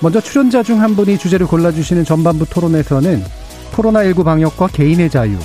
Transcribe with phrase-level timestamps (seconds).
[0.00, 3.24] 먼저 출연자 중 한 분이 주제를 골라주시는 전반부 토론에서는
[3.72, 5.36] 코로나19 방역과 개인의 자유,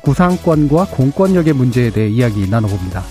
[0.00, 3.02] 구상권과 공권력의 문제에 대해 이야기 나눠봅니다.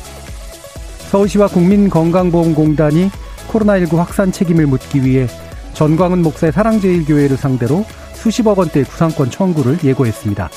[1.12, 3.12] 서울시와 국민건강보험공단이
[3.52, 5.27] 코로나19 확산 책임을 묻기 위해
[5.73, 10.50] 전광훈 목사의 사랑제일교회를 상대로 수십억 원대 구상권 청구를 예고했습니다.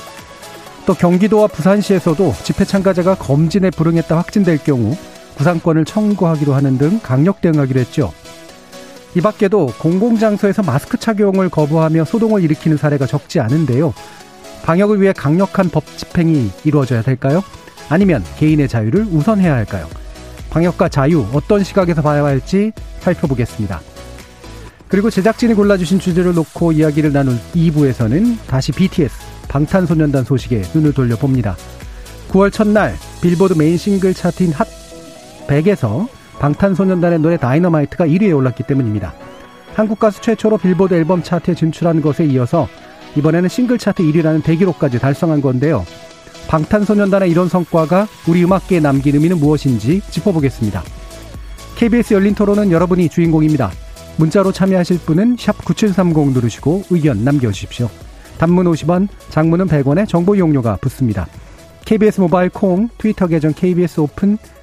[0.87, 4.97] 또 경기도와 부산시에서도 집회 참가자가 검진에 불응했다 확진될 경우
[5.37, 8.13] 구상권을 청구하기로 하는 등 강력 대응하기로 했죠.
[9.17, 13.95] 이 밖에도 공공장소에서 마스크 착용을 거부하며 소동을 일으키는 사례가 적지 않은데요.
[14.65, 17.43] 방역을 위해 강력한 법 집행이 이루어져야 될까요?
[17.89, 19.89] 아니면 개인의 자유를 우선해야 할까요?
[20.51, 23.81] 방역과 자유 어떤 시각에서 봐야 할지 살펴보겠습니다.
[24.89, 29.15] 그리고 제작진이 골라주신 주제를 놓고 이야기를 나눌 2부에서는 다시 BTS,
[29.49, 31.57] 방탄소년단 소식에 눈을 돌려봅니다.
[32.31, 34.67] 9월 첫날 빌보드 메인 싱글 차트인 핫
[35.47, 36.09] 100에서
[36.45, 39.15] 방탄소년단의 노래 다이너마이트가 1위에 올랐기 때문입니다.
[39.75, 42.69] 한국 가수 최초로 빌보드 앨범 차트에 진출한 것에 이어서
[43.17, 45.87] 이번에는 싱글 차트 1위라는 대기록까지 달성한 건데요.
[46.49, 50.83] 방탄소년단의 이런 성과가 우리 음악계에 남긴 의미는 무엇인지 짚어보겠습니다.
[51.77, 53.71] KBS 열린 토론은 여러분이 주인공입니다.
[54.19, 57.89] 문자로 참여하실 분은 9730 누르시고 의견 남겨주십시오.
[58.37, 61.27] 단문 50원, 장문은 100원에 정보 이용료가 붙습니다.
[61.87, 64.37] KBS 모바일 콩, 트위터 계정 KBS 오픈,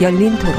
[0.00, 0.54] 열린 토론.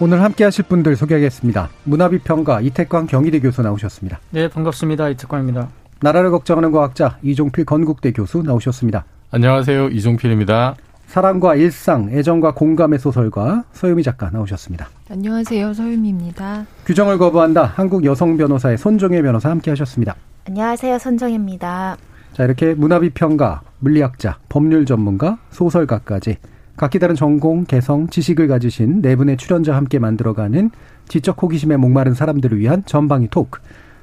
[0.00, 1.68] 오늘 함께 하실 분들 소개하겠습니다.
[1.84, 4.20] 문화비평가 이태광 경희대 교수 나오셨습니다.
[4.30, 5.10] 네, 반갑습니다.
[5.10, 5.68] 이태광입니다.
[6.00, 9.04] 나라를 걱정하는 과학자 이종필 건국대 교수 나오셨습니다.
[9.30, 9.88] 안녕하세요.
[9.88, 10.76] 이종필입니다.
[11.06, 14.88] 사랑과 일상, 애정과 공감의 소설가 서유미 작가 나오셨습니다.
[15.10, 15.74] 안녕하세요.
[15.74, 16.66] 서유미입니다.
[16.86, 17.64] 규정을 거부한다.
[17.64, 20.16] 한국 여성 변호사의 손정혜 변호사 함께 하셨습니다.
[20.48, 20.98] 안녕하세요.
[20.98, 21.96] 손정혜입니다.
[22.34, 26.38] 자, 이렇게 문화비평가, 물리학자, 법률 전문가, 소설가까지
[26.76, 30.70] 각기 다른 전공, 개성, 지식을 가지신 네 분의 출연자와 함께 만들어가는
[31.06, 33.60] 지적 호기심에 목마른 사람들을 위한 전방위 토크,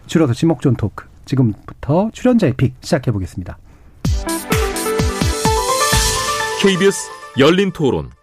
[0.08, 1.06] 줄여서 지목전 토크.
[1.26, 3.58] 지금부터 출연자의 pick 시작해 보겠습니다.
[6.62, 8.21] KBS 열린 토론.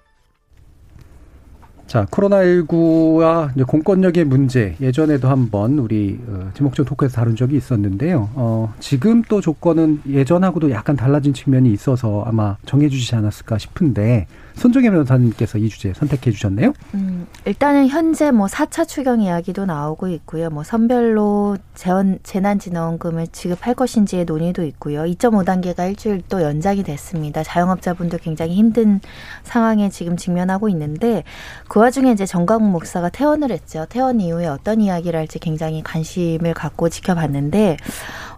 [1.89, 8.29] 자, 코로나19와 이제 공권력의 문제 예전에도 한번 우리 어, 지목전 토크에서 다룬 적이 있었는데요.
[8.35, 14.27] 어, 지금 또 조건은 예전하고도 약간 달라진 측면이 있어서 아마 정해주시지 않았을까 싶은데
[14.59, 16.73] 손정혜 변호사님께서 이 주제 선택해 주셨네요.
[16.95, 20.51] 음, 일단은 현재 뭐 4차 추경 이야기도 나오고 있고요.
[20.51, 25.05] 뭐 선별로 재원, 재난진흥금을 지급할 것인지의 논의도 있고요.
[25.05, 27.43] 2.5단계가 일주일 또 연장이 됐습니다.
[27.43, 29.01] 자영업자분들 굉장히 힘든
[29.45, 31.23] 상황에 지금 직면하고 있는데
[31.69, 33.87] 그 와중에 이제 정광훈 목사가 퇴원을 했죠.
[33.89, 37.77] 퇴원 이후에 어떤 이야기를 할지 굉장히 관심을 갖고 지켜봤는데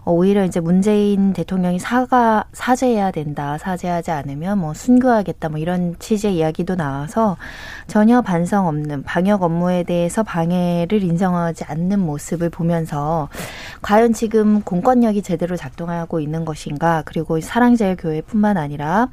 [0.03, 3.57] 오히려 이제 문재인 대통령이 사과 사죄해야 된다.
[3.59, 5.49] 사죄하지 않으면 뭐 순교하겠다.
[5.49, 7.37] 뭐 이런 취지의 이야기도 나와서
[7.85, 13.29] 전혀 반성 없는 방역 업무에 대해서 방해를 인정하지 않는 모습을 보면서
[13.83, 19.09] 과연 지금 공권력이 제대로 작동하고 있는 것인가 그리고 사랑제일교회뿐만 아니라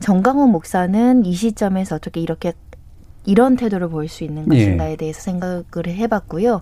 [0.00, 2.52] 정강훈 목사는 이 시점에서 어떻게 이렇게
[3.24, 4.96] 이런 태도를 보일 수 있는 것인가에 예.
[4.96, 6.60] 대해서 생각을 해봤고요.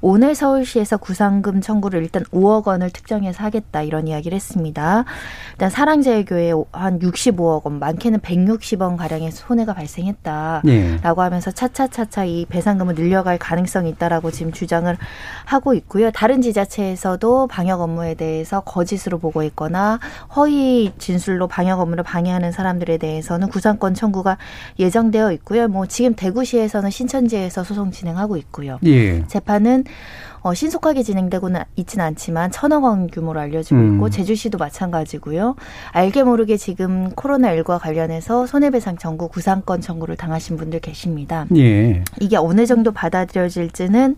[0.00, 5.04] 오늘 서울시에서 구상금 청구를 일단 5억 원을 특정해서 하겠다 이런 이야기를 했습니다.
[5.52, 10.98] 일단 사랑제일교회 한 65억 원, 많게는 160원 가량의 손해가 발생했다라고 예.
[11.02, 14.96] 하면서 차차차차 이 배상금을 늘려갈 가능성이 있다라고 지금 주장을
[15.44, 16.10] 하고 있고요.
[16.10, 19.98] 다른 지자체에서도 방역 업무에 대해서 거짓으로 보고했거나
[20.36, 24.38] 허위 진술로 방역 업무를 방해하는 사람들에 대해서는 구상권 청구가
[24.78, 25.68] 예정되어 있고요.
[25.68, 28.78] 뭐 지금 대구시에서는 신천지에서 소송 진행하고 있고요.
[28.84, 29.24] 예.
[29.28, 29.84] 재판은
[30.42, 33.94] 어, 신속하게 진행되고는 있지는 않지만 천억 원 규모로 알려지고 음.
[33.94, 35.56] 있고 제주시도 마찬가지고요.
[35.92, 41.46] 알게 모르게 지금 코로나19와 관련해서 손해배상 청구 구상권 청구를 당하신 분들 계십니다.
[41.56, 42.04] 예.
[42.20, 44.16] 이게 어느 정도 받아들여질지는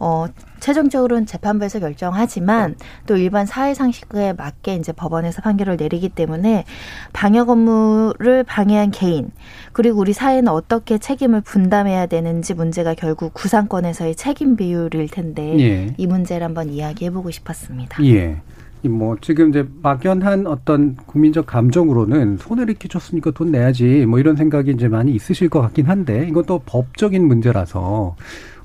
[0.00, 0.26] 어
[0.60, 6.64] 최종적으로는 재판부에서 결정하지만 또 일반 사회 상식에 맞게 이제 법원에서 판결을 내리기 때문에
[7.12, 9.30] 방역 업무를 방해한 개인
[9.72, 15.94] 그리고 우리 사회는 어떻게 책임을 분담해야 되는지 문제가 결국 구상권에서의 책임 비율일 텐데 예.
[15.96, 18.04] 이 문제를 한번 이야기해 보고 싶었습니다.
[18.04, 18.40] 예.
[18.84, 24.86] 이뭐 지금 이제 막연한 어떤 국민적 감정으로는 손해를 끼쳤으니까 돈 내야지 뭐 이런 생각이 이제
[24.86, 28.14] 많이 있으실 것 같긴 한데 이건 또 법적인 문제라서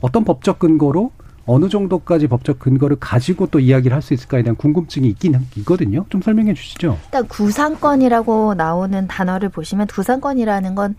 [0.01, 1.11] 어떤 법적 근거로
[1.45, 6.05] 어느 정도까지 법적 근거를 가지고 또 이야기를 할 수 있을까에 대한 궁금증이 있긴 있거든요.
[6.09, 6.97] 좀 설명해 주시죠.
[7.05, 10.95] 일단 구상권이라고 나오는 단어를 보시면 구상권이라는 건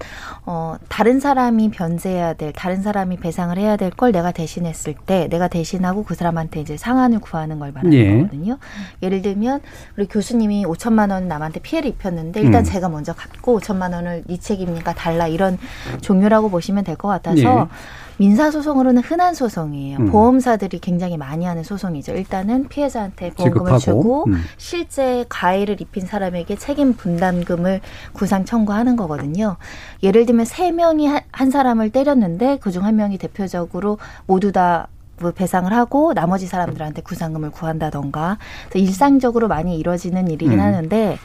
[0.47, 5.49] 어, 다른 사람이 변제해야 될, 다른 사람이 배상을 해야 될 걸 내가 대신했을 때 내가
[5.49, 8.17] 대신하고 그 사람한테 이제 상한을 구하는 걸 말하는 예.
[8.19, 8.59] 거거든요.
[9.03, 9.61] 예를 들면
[9.97, 12.65] 우리 교수님이 5천만 원 남한테 피해를 입혔는데 일단 음.
[12.65, 15.59] 제가 먼저 갚고 5천만 원을 네 책임이니까 달라 이런
[16.01, 17.39] 종류라고 보시면 될 것 같아서
[17.71, 18.04] 예.
[18.29, 19.99] 민사소송으로는 흔한 소송이에요.
[19.99, 20.07] 음.
[20.11, 22.13] 보험사들이 굉장히 많이 하는 소송이죠.
[22.13, 23.81] 일단은 피해자한테 보험금을 지급하고.
[23.81, 24.43] 주고 음.
[24.57, 27.81] 실제 가해를 입힌 사람에게 책임 분담금을
[28.15, 29.57] 구상 청구하는 거거든요.
[30.03, 35.71] 예를 들면 세 명이 한- 한 사람을 때렸는데 그중 한 명이 대표적으로 모두 다뭐 배상을
[35.73, 38.39] 하고 나머지 사람들한테 구상금을 구한다던가
[38.75, 40.61] 일상적으로 많이 이루어지는 일이긴 음.
[40.61, 41.19] 하는데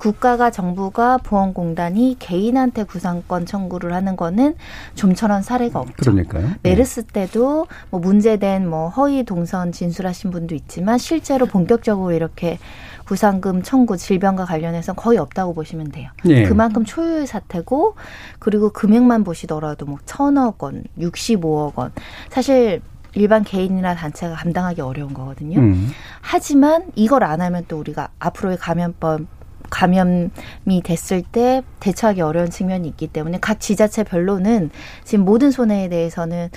[0.00, 4.54] 국가가 정부가 보험공단이 개인한테 구상권 청구를 하는 거는
[4.94, 5.94] 좀처럼 사례가 없죠.
[5.98, 6.46] 그러니까요.
[6.46, 6.70] 예.
[6.70, 12.58] 메르스 때도 뭐 문제된 뭐 허위 동선 진술하신 분도 있지만 실제로 본격적으로 이렇게
[13.04, 16.10] 구상금 청구 질병과 관련해서 거의 없다고 보시면 돼요.
[16.26, 16.44] 예.
[16.44, 17.96] 그만큼 초유의 사태고
[18.38, 21.92] 그리고 금액만 보시더라도 뭐 천억 원, 65억 원.
[22.30, 22.80] 사실
[23.12, 25.58] 일반 개인이나 단체가 감당하기 어려운 거거든요.
[25.58, 25.90] 음.
[26.22, 29.39] 하지만 이걸 안 하면 또 우리가 앞으로의 감염법
[29.70, 34.70] 감염이 됐을 때 대처하기 어려운 측면이 있기 때문에 각 지자체별로는
[35.04, 36.48] 지금 모든 손해에 대해서는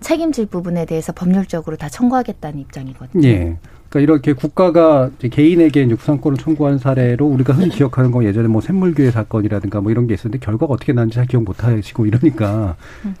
[0.00, 3.28] 책임질 부분에 대해서 법률적으로 다 청구하겠다는 입장이거든요.
[3.28, 3.56] 예.
[3.92, 8.62] 그러니까 이렇게 국가가 이제 개인에게 이제 구상권을 청구한 사례로 우리가 흔히 기억하는 건 예전에 뭐
[8.62, 12.76] 샘물교회 사건이라든가 뭐 이런 게 있었는데 결과가 어떻게 나는지 잘 기억 못 하시고 이러니까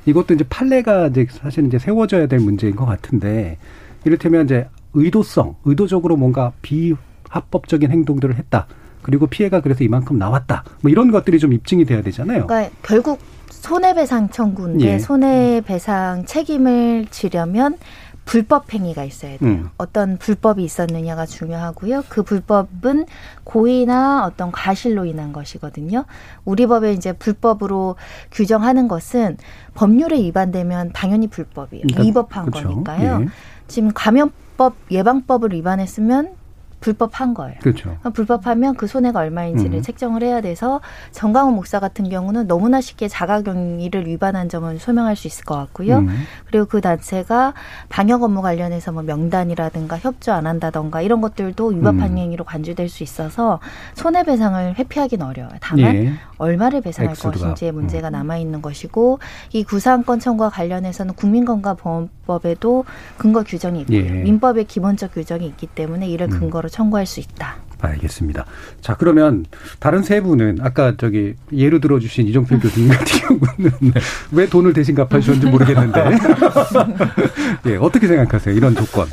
[0.06, 3.58] 이것도 이제 판례가 이제 사실 이제 세워져야 될 문제인 것 같은데
[4.04, 8.66] 이를테면 이제 의도성, 의도적으로 뭔가 비합법적인 행동들을 했다.
[9.02, 10.64] 그리고 피해가 그래서 이만큼 나왔다.
[10.80, 12.46] 뭐 이런 것들이 좀 입증이 돼야 되잖아요.
[12.46, 13.20] 그러니까 결국
[13.50, 14.98] 손해배상 청구인데 예.
[14.98, 17.76] 손해배상 책임을 지려면
[18.24, 19.50] 불법 행위가 있어야 돼요.
[19.50, 19.70] 음.
[19.78, 22.04] 어떤 불법이 있었느냐가 중요하고요.
[22.08, 23.06] 그 불법은
[23.44, 26.04] 고의나 어떤 과실로 인한 것이거든요.
[26.44, 27.96] 우리 법에 이제 불법으로
[28.30, 29.38] 규정하는 것은
[29.74, 31.82] 법률에 위반되면 당연히 불법이에요.
[31.82, 32.68] 그러니까 위법한 그렇죠.
[32.68, 33.22] 거니까요.
[33.22, 33.28] 예.
[33.66, 36.34] 지금 감염법 예방법을 위반했으면
[36.82, 37.54] 불법한 거예요.
[37.62, 37.96] 그렇죠.
[38.12, 39.82] 불법하면 그 손해가 얼마인지를 음.
[39.82, 40.82] 책정을 해야 돼서
[41.12, 45.98] 정강훈 목사 같은 경우는 너무나 쉽게 자가격리를 위반한 점은 소명할 수 있을 것 같고요.
[45.98, 46.08] 음.
[46.50, 47.54] 그리고 그 단체가
[47.88, 52.18] 방역 업무 관련해서 뭐 명단이라든가 협조 안 한다던가 이런 것들도 위법한 음.
[52.18, 53.60] 행위로 간주될 수 있어서
[53.94, 55.54] 손해배상을 회피하기는 어려워요.
[55.60, 56.12] 다만 예.
[56.36, 57.14] 얼마를 배상할.
[57.22, 57.74] 것인지의 음.
[57.76, 59.20] 문제가 남아 있는 것이고
[59.52, 62.84] 이 구상권 청구와 관련해서는 국민건강보험법에도
[63.16, 63.98] 근거 규정이 있고요.
[63.98, 64.02] 예.
[64.02, 66.40] 민법에 기본적 규정이 있기 때문에 이를 음.
[66.40, 67.56] 근거로 청구할 수 있다.
[67.80, 68.46] 알겠습니다.
[68.80, 69.44] 자, 그러면
[69.80, 73.72] 다른 세 분은 아까 저기 예로 들어주신 이정필 교수님 같은 경우는
[74.32, 76.00] 왜 돈을 대신 갚아주셨는지 모르겠는데.
[77.66, 78.54] 예, 어떻게 생각하세요?
[78.54, 79.08] 이런 조건.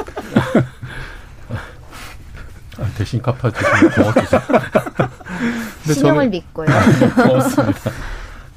[2.77, 4.41] 아, 대신 갚아주시면 고맙겠죠.
[5.83, 6.67] 근데 신용을 저는- 믿고요.
[7.15, 7.91] 고맙습니다.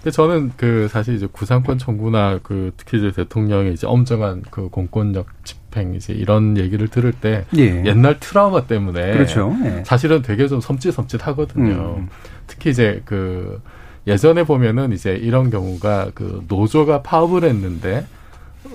[0.02, 5.26] 근데 저는 그 사실 이제 구상권 청구나 그 특히 이제 대통령의 이제 엄정한 그 공권력
[5.44, 7.84] 집행 이제 이런 얘기를 들을 때 예.
[7.84, 9.54] 옛날 트라우마 때문에 그렇죠.
[9.64, 9.84] 예.
[9.86, 11.98] 사실은 되게 좀 섬찟섬찟하거든요.
[11.98, 12.08] 음.
[12.48, 13.62] 특히 이제 그
[14.08, 18.04] 예전에 보면은 이제 이런 경우가 그 노조가 파업을 했는데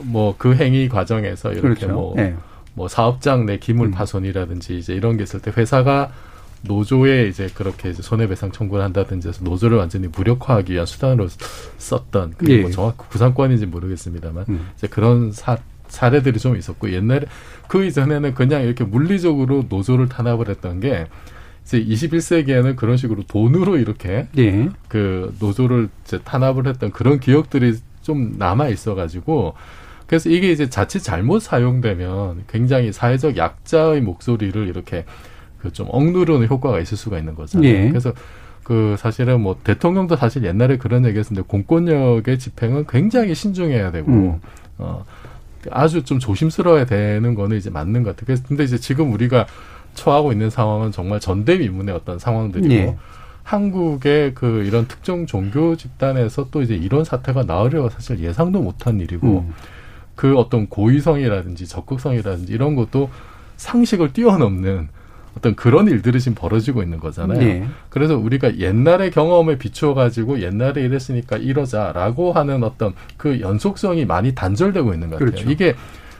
[0.04, 1.88] 뭐 그 행위 과정에서 이렇게 그렇죠.
[1.90, 2.36] 뭐, 예.
[2.74, 3.92] 뭐 사업장 내 기물 음.
[3.92, 6.12] 파손이라든지 이제 이런 게 있을 때 회사가
[6.64, 11.28] 노조에 이제 그렇게 이제 손해배상 청구를 한다든지 해서 노조를 완전히 무력화하기 위한 수단으로
[11.78, 12.62] 썼던 그게 예.
[12.62, 14.70] 뭐 정확히 구상권인지 모르겠습니다만 음.
[14.76, 17.26] 이제 그런 사, 사례들이 좀 있었고 옛날에
[17.68, 21.08] 그 이전에는 그냥 이렇게 물리적으로 노조를 탄압을 했던 게
[21.64, 24.70] 이제 21세기에는 그런 식으로 돈으로 이렇게 예.
[24.88, 29.54] 그 노조를 이제 탄압을 했던 그런 기억들이 좀 남아 있어가지고
[30.08, 35.04] 그래서 이게 이제 자칫 잘못 사용되면 굉장히 사회적 약자의 목소리를 이렇게
[35.68, 37.70] 그 좀 억누르는 효과가 있을 수가 있는 거잖아요.
[37.70, 37.90] 예.
[37.90, 38.14] 그래서
[38.64, 44.42] 그 사실은 뭐 대통령도 사실 옛날에 그런 얘기했었는데 공권력의 집행은 굉장히 신중해야 되고 음.
[44.78, 45.06] 어
[45.72, 48.38] 아주 좀 조심스러워야 되는 거는 이제 맞는 것 같아요.
[48.48, 49.46] 근데 이제 지금 우리가
[49.94, 52.96] 처하고 있는 상황은 정말 전대미문의 어떤 상황들이고 예.
[53.44, 59.46] 한국의 그 이런 특정 종교 집단에서 또 이제 이런 사태가 나으려고 사실 예상도 못한 일이고
[59.48, 59.54] 음.
[60.16, 63.10] 그 어떤 고의성이라든지 적극성이라든지 이런 것도
[63.56, 64.90] 상식을 뛰어넘는
[65.38, 67.42] 어떤 그런 일들이 지금 벌어지고 있는 거잖아요.
[67.42, 67.68] 예.
[67.90, 74.94] 그래서 우리가 옛날의 경험에 비추어 가지고 옛날에 이랬으니까 이러자라고 하는 어떤 그 연속성이 많이 단절되고
[74.94, 75.32] 있는 것 같아요.
[75.32, 75.50] 그렇죠.
[75.50, 75.76] 이게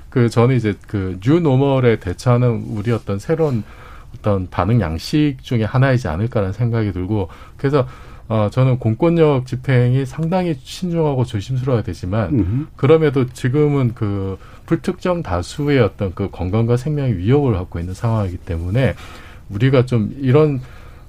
[0.10, 3.64] 그 저는 이제 그 뉴노멀에 대처하는 우리 어떤 새로운
[4.18, 7.88] 어떤 반응 양식 중에 하나이지 않을까라는 생각이 들고 그래서
[8.30, 12.68] 어 저는 공권력 집행이 상당히 신중하고 조심스러워야 되지만 음.
[12.76, 18.94] 그럼에도 지금은 그 불특정 다수의 어떤 그 건강과 생명의 위협을 갖고 있는 상황이기 때문에
[19.50, 20.62] 우리가 좀 이런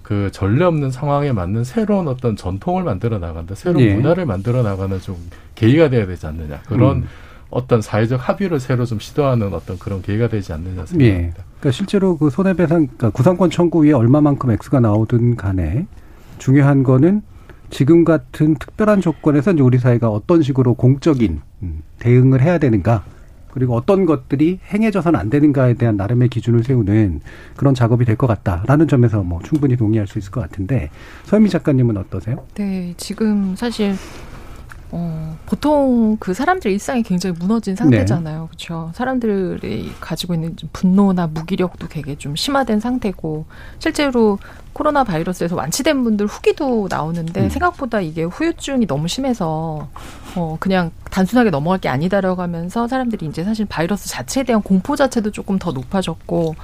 [0.02, 3.94] 그 전례 없는 상황에 맞는 새로운 어떤 전통을 만들어 나간다, 새로운 예.
[3.94, 5.16] 문화를 만들어 나가는 좀
[5.54, 7.08] 계기가 돼야 되지 않느냐 그런 음.
[7.50, 10.86] 어떤 사회적 합의를 새로 좀 시도하는 어떤 그런 계기가 되지 않느냐 예.
[10.86, 11.44] 생각합니다.
[11.58, 15.86] 그러니까 실제로 그 손해배상, 그러니까 구상권 청구에 얼마만큼 액수가 나오든 간에
[16.38, 17.22] 중요한 거는
[17.70, 23.04] 지금 같은 특별한 조건에서 이제 우리 사회가 어떤 식으로 공적인 음, 대응을 해야 되는가
[23.52, 27.20] 그리고 어떤 것들이 행해져서는 안 되는가에 대한 나름의 기준을 세우는
[27.56, 30.90] 그런 작업이 될 것 같다라는 점에서 뭐 충분히 동의할 수 있을 것 같은데
[31.24, 32.44] 서현미 작가님은 어떠세요?
[32.54, 33.94] 네, 지금 사실
[34.90, 38.46] 어, 보통 그 사람들 일상이 굉장히 무너진 상태잖아요.
[38.46, 38.90] 그렇죠?
[38.94, 43.44] 사람들이 가지고 있는 좀 분노나 무기력도 되게 좀 심화된 상태고
[43.78, 44.38] 실제로
[44.72, 47.50] 코로나 바이러스에서 완치된 분들 후기도 나오는데 음.
[47.50, 49.88] 생각보다 이게 후유증이 너무 심해서
[50.36, 55.32] 어 그냥 단순하게 넘어갈 게 아니다라고 하면서 사람들이 이제 사실 바이러스 자체에 대한 공포 자체도
[55.32, 56.54] 조금 더 높아졌고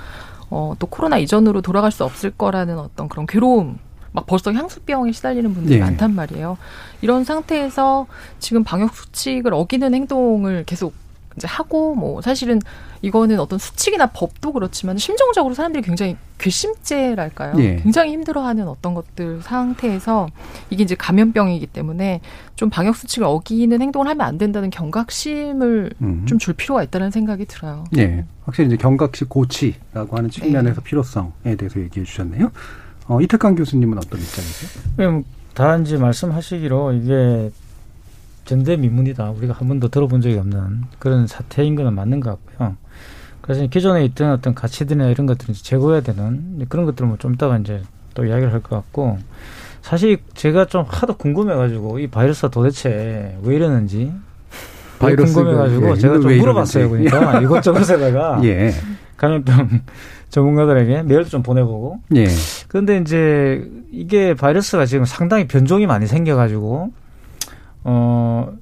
[0.50, 3.78] 어 또 코로나 이전으로 돌아갈 수 없을 거라는 어떤 그런 괴로움
[4.14, 5.80] 막 벌써 향수병에 시달리는 분들이 네.
[5.85, 6.56] 많단 말이에요.
[7.02, 8.06] 이런 상태에서
[8.38, 10.94] 지금 방역 수칙을 어기는 행동을 계속
[11.37, 12.61] 이제 하고 뭐 사실은
[13.02, 17.54] 이거는 어떤 수칙이나 법도 그렇지만 심정적으로 사람들이 굉장히 괘씸죄랄까요?
[17.59, 17.76] 예.
[17.83, 20.28] 굉장히 힘들어하는 어떤 것들 상태에서
[20.71, 22.21] 이게 이제 감염병이기 때문에
[22.54, 26.25] 좀 방역 수칙을 어기는 행동을 하면 안 된다는 경각심을 음.
[26.26, 27.85] 좀줄 필요가 있다는 생각이 들어요.
[27.99, 28.25] 예.
[28.44, 32.52] 확실히 이제 경각식 고치라고 하는 측면에서 필요성에 대해서 얘기해 주셨네요.
[33.06, 34.82] 어, 이태강 교수님은 어떤 입장이세요?
[34.96, 37.50] 그럼 다 이제 말씀하시기로 이게
[38.46, 39.30] 전대미문이다.
[39.30, 42.76] 우리가 한 번도 들어본 적이 없는 그런 사태인 거는 맞는 것 같고요.
[43.40, 47.82] 그래서 기존에 있던 어떤 가치들이나 이런 것들을 이제 제고해야 되는 그런 것들은 뭐좀 이따가 이제
[48.14, 49.18] 또 이야기를 할 것 같고
[49.82, 54.12] 사실 제가 좀 하도 궁금해가지고 이 바이러스가 도대체 왜 이러는지
[54.99, 56.88] 궁금해가지고 예, 제가 좀왜 물어봤어요.
[56.88, 58.73] 그러니까 이것저것에다가 예.
[59.18, 59.80] 감염병
[60.31, 62.26] 전문가들에게 메일도 좀 보내보고 예.
[62.69, 66.90] 그런데 이제 이게 바이러스가 지금 상당히 변종이 많이 생겨가지고
[67.85, 68.52] 어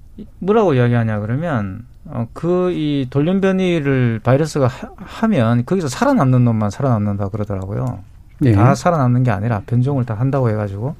[0.40, 8.00] 뭐라고 이야기하냐 그러면 어 그 이 돌연변이를 바이러스가 하, 하면 거기서 살아남는 놈만 살아남는다 그러더라고요.
[8.44, 8.52] 예.
[8.52, 10.96] 다 살아남는 게 아니라 변종을 다 한다고 해가지고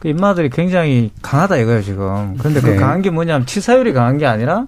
[0.00, 2.34] 그 인마들이 굉장히 강하다 이거예요 지금.
[2.38, 2.76] 그런데 그 네.
[2.76, 4.66] 강한 게 뭐냐면 치사율이 강한 게 아니라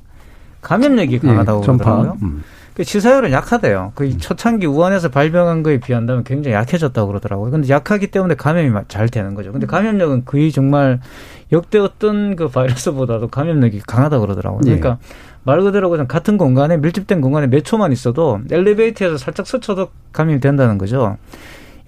[0.63, 1.85] 감염력이 강하다고 예, 전파.
[1.97, 2.19] 그러더라고요.
[2.23, 2.45] 음.
[2.79, 3.91] 그 치사율은 약하대요.
[3.97, 7.51] 그 초창기 우한에서 발병한 거에 비한다면 굉장히 약해졌다고 그러더라고요.
[7.51, 9.51] 근데 약하기 때문에 감염이 마- 잘 되는 거죠.
[9.51, 11.01] 근데 감염력은 거의 정말
[11.51, 14.61] 역대 어떤 그 바이러스보다도 감염력이 강하다고 그러더라고요.
[14.67, 14.77] 예.
[14.77, 14.99] 그러니까
[15.43, 20.79] 말 그대로 그냥 같은 공간에 밀집된 공간에 몇 초만 있어도 엘리베이터에서 살짝 스쳐도 감염이 된다는
[20.79, 21.17] 거죠.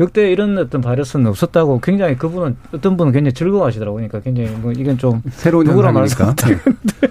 [0.01, 4.09] 역대 이런 어떤 바이러스는 없었다고 굉장히 그분은 어떤 분은 굉장히 즐거워하시더라고요.
[4.09, 6.49] 그러니까 굉장히 뭐 이건 좀 새로운 누구랑 현상이니까.
[6.51, 6.59] 예.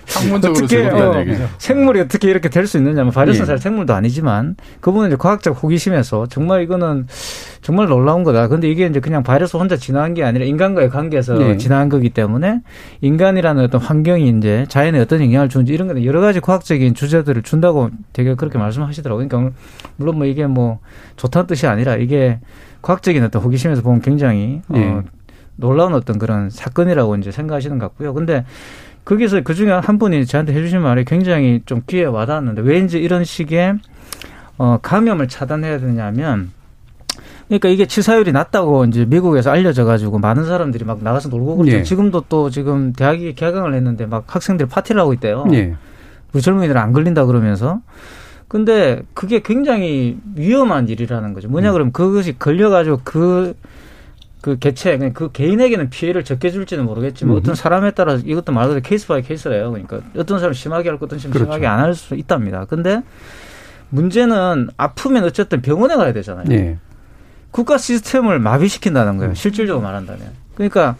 [0.08, 1.48] 학문적으로 어떻게, 즐겁다는 어, 얘기죠.
[1.60, 3.03] 생물이 어떻게 이렇게 될 수 있느냐.
[3.03, 3.46] 뭐 바이러스는 예.
[3.46, 7.05] 사실 생물도 아니지만 그분은 이제 과학적 호기심에서 정말 이거는
[7.62, 8.48] 정말 놀라운 거다.
[8.48, 11.58] 근데 이게 이제 그냥 바이러스 혼자 진화한 게 아니라 인간과의 관계에서 예.
[11.58, 12.62] 진화한 거기 때문에
[13.01, 17.91] 인간이라는 어떤 환경이 이제 자연에 어떤 영향을 주는지 이런 거는 여러 가지 과학적인 주제들을 준다고
[18.13, 19.27] 되게 그렇게 말씀하시더라고요.
[19.27, 19.55] 그러니까
[19.98, 20.79] 물론 뭐 이게 뭐
[21.17, 22.39] 좋다는 뜻이 아니라 이게
[22.81, 25.01] 과학적인 어떤 호기심에서 보면 굉장히 어, 예.
[25.55, 28.13] 놀라운 어떤 그런 사건이라고 이제 생각하시는 것 같고요.
[28.13, 28.45] 근데
[29.05, 33.75] 거기서 그 중에 한 분이 저한테 해주신 말이 굉장히 좀 귀에 와닿았는데 왠지 이런 식의
[34.57, 36.51] 어, 감염을 차단해야 되냐면
[37.48, 41.77] 그러니까 이게 치사율이 낮다고 이제 미국에서 알려져 가지고 많은 사람들이 막 나가서 놀고 그렇죠.
[41.77, 41.83] 예.
[41.83, 45.45] 지금도 또 지금 대학이 개강을 했는데 막 학생들이 파티를 하고 있대요.
[45.53, 45.75] 예.
[46.31, 47.81] 우리 젊은이들은 안 걸린다 그러면서.
[48.50, 51.48] 근데 그게 굉장히 위험한 일이라는 거죠.
[51.48, 53.56] 뭐냐 그러면 그것이 걸려가지고 그,
[54.41, 57.39] 그 개체, 그 개인에게는 피해를 적게 줄지는 모르겠지만 음.
[57.39, 59.70] 어떤 사람에 따라 이것도 말 그대로 case by case래요.
[59.72, 61.46] 그러니까 어떤 사람 은 심하게 할 것, 어떤 사람 은 그렇죠.
[61.46, 62.65] 심하게 안 할 수 있답니다.
[62.65, 63.01] 근데
[63.89, 66.46] 문제는 아프면 어쨌든 병원에 가야 되잖아요.
[66.51, 66.77] 예.
[67.51, 69.34] 국가 시스템을 마비시킨다는 거예요.
[69.36, 70.27] 실질적으로 말한다면.
[70.56, 70.96] 그러니까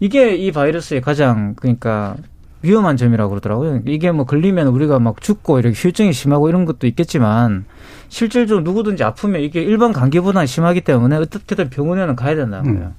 [0.00, 2.16] 이게 이 바이러스의 가장 그러니까
[2.62, 3.80] 위험한 점이라고 그러더라고요.
[3.86, 7.64] 이게 뭐 걸리면 우리가 막 죽고 이렇게 후유증이 심하고 이런 것도 있겠지만
[8.08, 12.88] 실질적으로 누구든지 아프면 이게 일반 감기보다 심하기 때문에 어떻게든 병원에는 가야 된다는 거예요.
[12.88, 12.94] 음.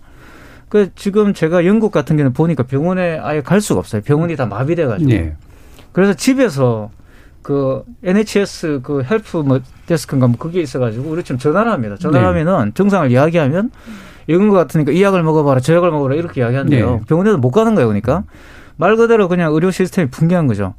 [0.69, 4.01] 그 지금 제가 영국 같은 경우는 보니까 병원에 아예 갈 수가 없어요.
[4.01, 5.11] 병원이 다 마비돼 가지고.
[5.11, 5.35] 네.
[5.91, 6.89] 그래서 집에서
[7.41, 11.97] 그 NHS 그 help 뭐 desk인가 뭐 그게 있어 가지고 우리 지금 전화를 합니다.
[11.99, 12.27] 전화를 네.
[12.27, 13.71] 하면은 증상을 이야기하면
[14.27, 16.91] 이런 거 같으니까 이 약을 먹어봐라, 저 약을 먹어라 이렇게 이야기하는데요.
[16.91, 17.01] 네.
[17.07, 18.23] 병원에도 못 가는 거예요, 그러니까
[18.77, 20.73] 말 그대로 그냥 의료 시스템이 붕괴한 거죠.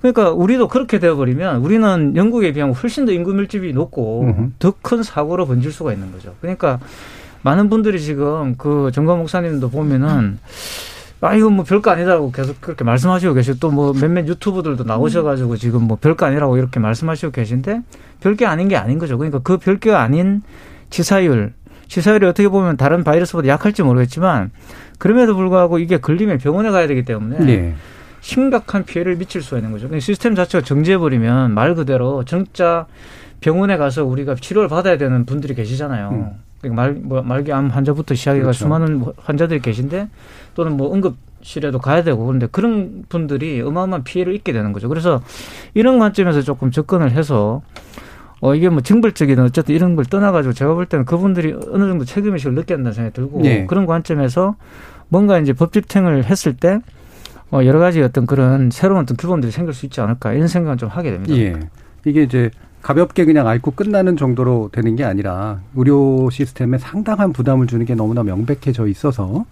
[0.00, 4.24] 그러니까 우리도 그렇게 되어버리면 우리는 영국에 비하면 훨씬 더 인구 밀집이 높고
[4.58, 6.34] 더 큰 사고로 번질 수가 있는 거죠.
[6.40, 6.78] 그러니까
[7.42, 10.38] 많은 분들이 지금 그 정관 목사님도 보면은
[11.22, 15.82] 아 이거 뭐 별거 아니다라고 계속 그렇게 말씀하시고 계시고 또 뭐 몇몇 유튜브들도 나오셔가지고 지금
[15.82, 17.82] 뭐 별거 아니라고 이렇게 말씀하시고 계신데
[18.20, 19.18] 별게 아닌 게 아닌 거죠.
[19.18, 20.42] 그러니까 그 별게 아닌
[20.88, 21.52] 치사율,
[21.90, 24.52] 치사율이 어떻게 보면 다른 바이러스보다 약할지 모르겠지만
[24.98, 27.74] 그럼에도 불구하고 이게 걸리면 병원에 가야 되기 때문에 네.
[28.20, 29.98] 심각한 피해를 미칠 수가 있는 거죠.
[29.98, 32.86] 시스템 자체가 정지해버리면 말 그대로 진짜
[33.40, 36.10] 병원에 가서 우리가 치료를 받아야 되는 분들이 계시잖아요.
[36.10, 36.30] 음.
[36.60, 38.66] 그러니까 말, 뭐, 말기암 환자부터 시작해가 그렇죠.
[38.66, 40.08] 수많은 환자들이 계신데
[40.54, 44.88] 또는 뭐 응급실에도 가야 되고 그런데 그런 분들이 어마어마한 피해를 입게 되는 거죠.
[44.88, 45.22] 그래서
[45.74, 47.62] 이런 관점에서 조금 접근을 해서
[48.40, 52.54] 어, 이게 뭐 징벌적인 어쨌든 이런 걸 떠나가지고 제가 볼 때는 그분들이 어느 정도 책임의식을
[52.54, 53.66] 느꼈다는 생각이 들고 네.
[53.66, 54.56] 그런 관점에서
[55.08, 56.80] 뭔가 이제 법 집행을 했을 때
[57.50, 60.88] 어, 여러 가지 어떤 그런 새로운 어떤 규범들이 생길 수 있지 않을까 이런 생각을 좀
[60.88, 61.36] 하게 됩니다.
[61.36, 61.58] 예.
[62.04, 67.84] 이게 이제 가볍게 그냥 앓고 끝나는 정도로 되는 게 아니라 의료 시스템에 상당한 부담을 주는
[67.84, 69.44] 게 너무나 명백해져 있어서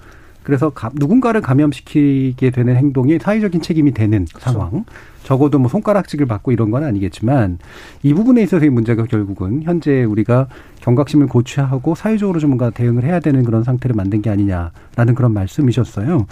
[0.42, 4.50] 그래서 가, 누군가를 감염시키게 되는 행동이 사회적인 책임이 되는 그렇죠.
[4.50, 4.84] 상황.
[5.28, 7.58] 적어도 뭐 손가락질을 받고 이런 건 아니겠지만
[8.02, 10.48] 이 부분에 있어서의 문제가 결국은 현재 우리가
[10.80, 16.26] 경각심을 고취하고 사회적으로 좀 뭔가 대응을 해야 되는 그런 상태를 만든 게 아니냐라는 그런 말씀이셨어요.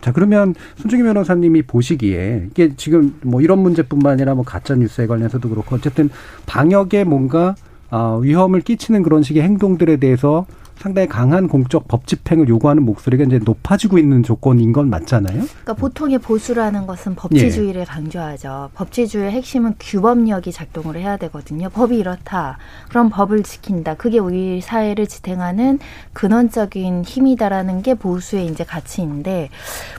[0.00, 5.48] 자, 그러면 손중기 변호사님이 보시기에 이게 지금 뭐 이런 문제뿐만 아니라 뭐 가짜 뉴스에 관련해서도
[5.48, 6.08] 그렇고 어쨌든
[6.46, 7.56] 방역에 뭔가
[7.90, 10.46] 어, 위험을 끼치는 그런 식의 행동들에 대해서
[10.78, 15.42] 상당히 강한 공적 법 집행을 요구하는 목소리가 이제 높아지고 있는 조건인 건 맞잖아요.
[15.46, 17.84] 그러니까 보통의 보수라는 것은 법치주의를 예.
[17.84, 18.70] 강조하죠.
[18.74, 21.70] 법치주의의 핵심은 규범력이 작동을 해야 되거든요.
[21.70, 22.58] 법이 이렇다.
[22.88, 23.94] 그럼 법을 지킨다.
[23.94, 25.78] 그게 우리 사회를 지탱하는
[26.12, 29.48] 근원적인 힘이다라는 게 보수의 이제 가치인데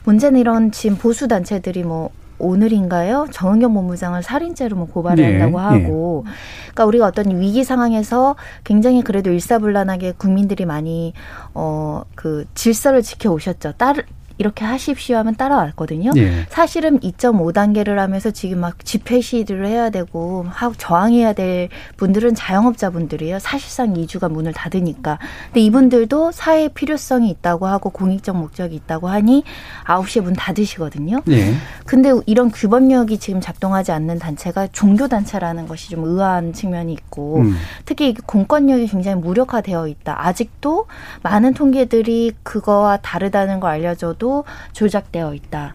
[0.04, 3.26] 문제는 이런 지금 보수 단체들이 뭐 오늘인가요?
[3.32, 6.32] 정은경 본부장을 살인죄로 뭐 고발을 네, 한다고 하고, 네.
[6.62, 11.12] 그러니까 우리가 어떤 위기 상황에서 굉장히 그래도 일사불란하게 국민들이 많이
[11.54, 13.72] 어 그 질서를 지켜 오셨죠.
[13.72, 14.04] 딸
[14.38, 16.12] 이렇게 하십시오 하면 따라왔거든요.
[16.16, 16.46] 예.
[16.48, 20.46] 사실은 2.5단계를 하면서 지금 막 집회 시위를 해야 되고
[20.76, 23.40] 저항해야 될 분들은 자영업자분들이에요.
[23.40, 25.18] 사실상 2주가 문을 닫으니까.
[25.46, 29.42] 근데 이분들도 사회 필요성이 있다고 하고 공익적 목적이 있다고 하니
[29.86, 31.22] 9시에 문 닫으시거든요.
[31.30, 31.54] 예.
[31.84, 37.56] 근데 이런 규범력이 지금 작동하지 않는 단체가 종교 단체라는 것이 좀 의아한 측면이 있고 음.
[37.84, 40.26] 특히 공권력이 굉장히 무력화되어 있다.
[40.26, 40.86] 아직도
[41.22, 45.74] 많은 통계들이 그거와 다르다는 걸 알려줘도 도 조작되어 있다.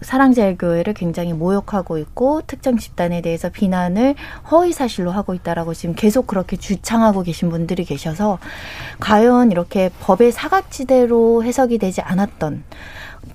[0.00, 4.14] 사랑제일교회를 굉장히 모욕하고 있고 특정 집단에 대해서 비난을
[4.50, 8.38] 허위 사실로 하고 있다라고 지금 계속 그렇게 주창하고 계신 분들이 계셔서
[8.98, 12.64] 과연 이렇게 법의 사각지대로 해석이 되지 않았던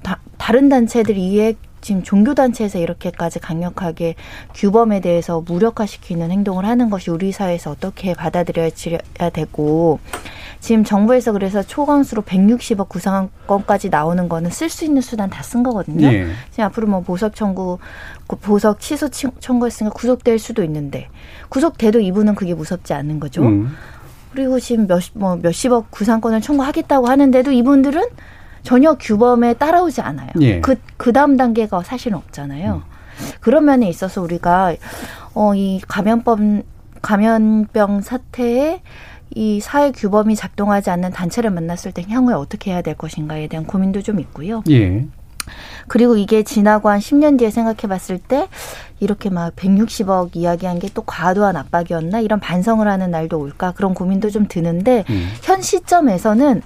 [0.01, 0.19] 다,
[0.51, 1.53] 른 단체들 이에
[1.85, 4.15] 지금 종교단체에서 이렇게까지 강력하게
[4.55, 8.71] 규범에 대해서 무력화시키는 행동을 하는 것이 우리 사회에서 어떻게 받아들여야
[9.31, 9.99] 되고
[10.59, 16.07] 지금 정부에서 그래서 초강수로 160억 구상권까지 나오는 거는 쓸 수 있는 수단 다 쓴 거거든요.
[16.07, 16.25] 예.
[16.49, 17.77] 지금 앞으로 뭐 보석 청구,
[18.27, 21.07] 보석 취소 청구했으니까 구속될 수도 있는데
[21.49, 23.43] 구속돼도 이분은 그게 무섭지 않는 거죠.
[23.43, 23.75] 음.
[24.33, 28.05] 그리고 지금 몇, 뭐 몇십억 구상권을 청구하겠다고 하는데도 이분들은
[28.65, 30.29] 전혀 규범에 따라오지 않아요.
[30.41, 30.59] 예.
[30.59, 32.83] 그, 그 다음 단계가 사실은 없잖아요.
[32.85, 32.95] 음.
[33.39, 34.75] 그런 면에 있어서 우리가,
[35.33, 36.39] 어, 이 감염법,
[37.01, 38.81] 감염병 사태에
[39.35, 44.01] 이 사회 규범이 작동하지 않는 단체를 만났을 때 향후에 어떻게 해야 될 것인가에 대한 고민도
[44.01, 44.63] 좀 있고요.
[44.69, 45.05] 예.
[45.87, 48.47] 그리고 이게 지나고 한 10년 뒤에 생각해 봤을 때
[48.99, 54.29] 이렇게 막 160억 이야기한 게 또 과도한 압박이었나 이런 반성을 하는 날도 올까 그런 고민도
[54.29, 55.27] 좀 드는데 음.
[55.43, 56.61] 현 시점에서는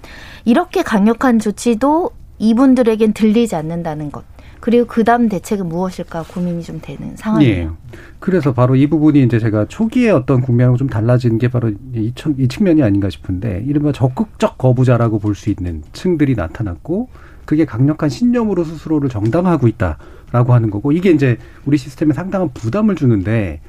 [0.45, 4.23] 이렇게 강력한 조치도 이분들에겐 들리지 않는다는 것.
[4.59, 7.63] 그리고 그 다음 대책은 무엇일까 고민이 좀 되는 상황이에요.
[7.63, 7.97] 예.
[8.19, 12.47] 그래서 바로 이 부분이 이제 제가 초기에 어떤 국면하고 좀 달라지는 게 바로 이, 이
[12.47, 17.09] 측면이 아닌가 싶은데 이른바 적극적 거부자라고 볼 수 있는 층들이 나타났고
[17.49, 23.59] 그게 강력한 신념으로 스스로를 정당화하고 있다라고 하는 거고 이게 이제 우리 시스템에 상당한 부담을 주는데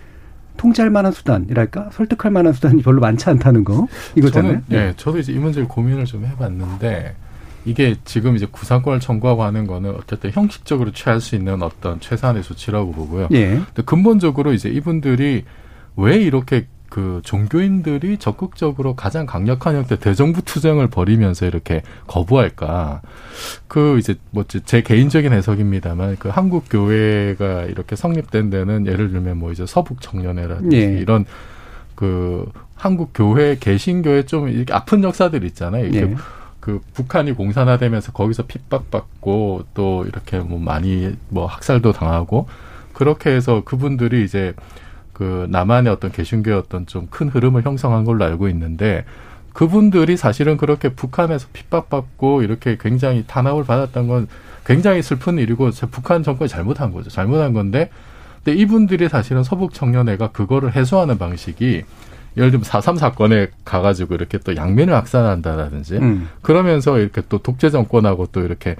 [0.58, 4.52] 통제할 만한 수단이랄까 설득할 만한 수단이 별로 많지 않다는 거 이거잖아요.
[4.52, 7.16] 저는, 네, 저도 이제 이 문제를 고민을 좀 해봤는데
[7.64, 12.92] 이게 지금 이제 구상권을 청구하고 하는 거는 어쨌든 형식적으로 취할 수 있는 어떤 최소한의 조치라고
[12.92, 13.28] 보고요.
[13.30, 13.62] 예.
[13.64, 15.44] 근데 근본적으로 이제 이분들이
[15.96, 23.00] 왜 이렇게 그 종교인들이 적극적으로 가장 강력한 형태 대정부 투쟁을 벌이면서 이렇게 거부할까?
[23.68, 29.52] 그 이제 뭐 제 개인적인 해석입니다만 그 한국 교회가 이렇게 성립된 데는 예를 들면 뭐
[29.52, 30.82] 이제 서북 청년회라든지 예.
[30.98, 31.24] 이런
[31.94, 35.84] 그 한국 교회 개신교회 좀 이렇게 아픈 역사들 있잖아요.
[35.86, 36.16] 이렇게 예.
[36.58, 42.48] 그 북한이 공산화되면서 거기서 핍박받고 또 이렇게 뭐 많이 뭐 학살도 당하고
[42.92, 44.54] 그렇게 해서 그분들이 이제
[45.20, 49.04] 그 남한의 어떤 개신교의 어떤 좀 큰 흐름을 형성한 걸로 알고 있는데
[49.52, 54.28] 그분들이 사실은 그렇게 북한에서 핍박받고 이렇게 굉장히 탄압을 받았던 건
[54.64, 57.10] 굉장히 슬픈 일이고 제 북한 정권이 잘못한 거죠.
[57.10, 57.90] 잘못한 건데
[58.42, 61.82] 근데 이분들이 사실은 서북 청년회가 그거를 해소하는 방식이
[62.38, 66.28] 예를 들면 4.3 사건에 가가지고 이렇게 또 양면을 확산한다라든지 음.
[66.40, 68.76] 그러면서 이렇게 또 독재 정권하고 또 이렇게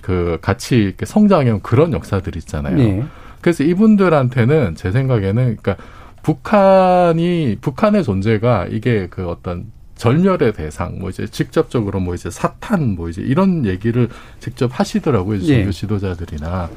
[0.00, 2.78] 그 같이 이렇게 성장해온 그런 역사들 있잖아요.
[2.78, 3.04] 예.
[3.42, 5.76] 그래서 이분들한테는 제 생각에는 그러니까
[6.22, 13.08] 북한이 북한의 존재가 이게 그 어떤 절멸의 대상, 뭐 이제 직접적으로 뭐 이제 사탄, 뭐
[13.08, 14.08] 이제 이런 얘기를
[14.40, 15.40] 직접 하시더라고요.
[15.40, 15.70] 종교 예.
[15.70, 16.70] 지도자들이나.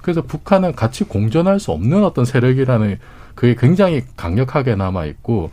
[0.00, 2.98] 그래서 북한은 같이 공존할 수 없는 어떤 세력이라는
[3.34, 5.50] 그게 굉장히 강력하게 남아 있고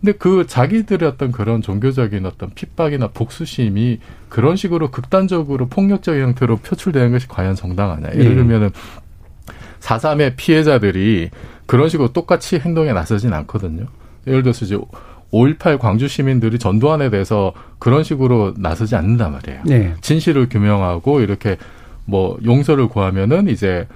[0.00, 7.12] 근데 그 자기들의 어떤 그런 종교적인 어떤 핍박이나 복수심이 그런 식으로 극단적으로 폭력적인 형태로 표출되는
[7.12, 8.08] 것이 과연 정당하냐.
[8.14, 8.34] 예를 예.
[8.34, 9.02] 들면은 예.
[9.82, 11.30] 4.3의 피해자들이
[11.66, 13.86] 그런 식으로 똑같이 행동에 나서진 않거든요.
[14.26, 14.78] 예를 들어서 이제
[15.32, 19.62] 5.18 광주 시민들이 전두환에 대해서 그런 식으로 나서지 않는단 말이에요.
[19.64, 19.94] 네.
[20.00, 21.56] 진실을 규명하고 이렇게
[22.04, 23.86] 뭐 용서를 구하면은 이제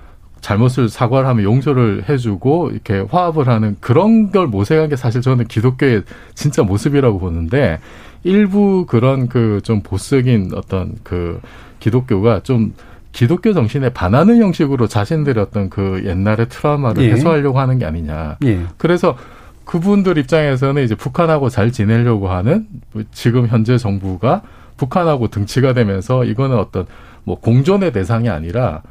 [0.41, 6.03] 잘못을 사과를 하면 용서를 해주고 이렇게 화합을 하는 그런 걸 모색한 게 사실 저는 기독교의
[6.35, 7.79] 진짜 모습이라고 보는데
[8.23, 11.41] 일부 그런 그 좀 보수적인 어떤 그
[11.81, 12.75] 기독교가 좀
[13.17, 17.13] 기독교 정신에 반하는 형식으로 자신들의 어떤 그 옛날의 트라우마를 예.
[17.13, 18.37] 해소하려고 하는 게 아니냐.
[18.45, 18.61] 예.
[18.77, 19.17] 그래서
[19.65, 24.43] 그분들 입장에서는 이제 북한하고 잘 지내려고 하는 뭐 지금 현재 정부가
[24.77, 26.85] 북한하고 등치가 되면서 이거는 어떤
[27.25, 28.83] 뭐 공존의 대상이 아니라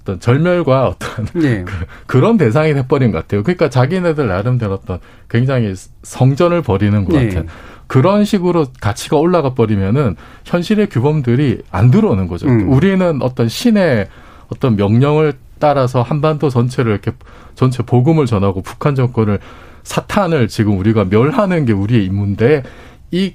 [0.00, 1.64] 어떤 절멸과 어떤 예.
[2.06, 3.42] 그런 대상이 돼버린 것 같아요.
[3.42, 7.26] 그러니까 자기네들 나름대로 어떤 굉장히 성전을 벌이는 것 예.
[7.26, 7.48] 같은
[7.86, 12.48] 그런 식으로 가치가 올라가 버리면은 현실의 규범들이 안 들어오는 거죠.
[12.48, 12.70] 음.
[12.72, 14.08] 우리는 어떤 신의
[14.48, 17.12] 어떤 명령을 따라서 한반도 전체를 이렇게
[17.54, 19.38] 전체 복음을 전하고 북한 정권을
[19.84, 22.62] 사탄을 지금 우리가 멸하는 게 우리의 임무인데
[23.10, 23.34] 이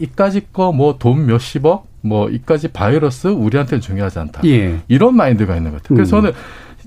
[0.00, 4.42] 이까지 거 뭐 돈 몇십억 뭐 이까지 바이러스 우리한테는 중요하지 않다.
[4.44, 4.80] 예.
[4.88, 5.96] 이런 마인드가 있는 것 같아요.
[5.96, 6.22] 그래서 음.
[6.22, 6.32] 저는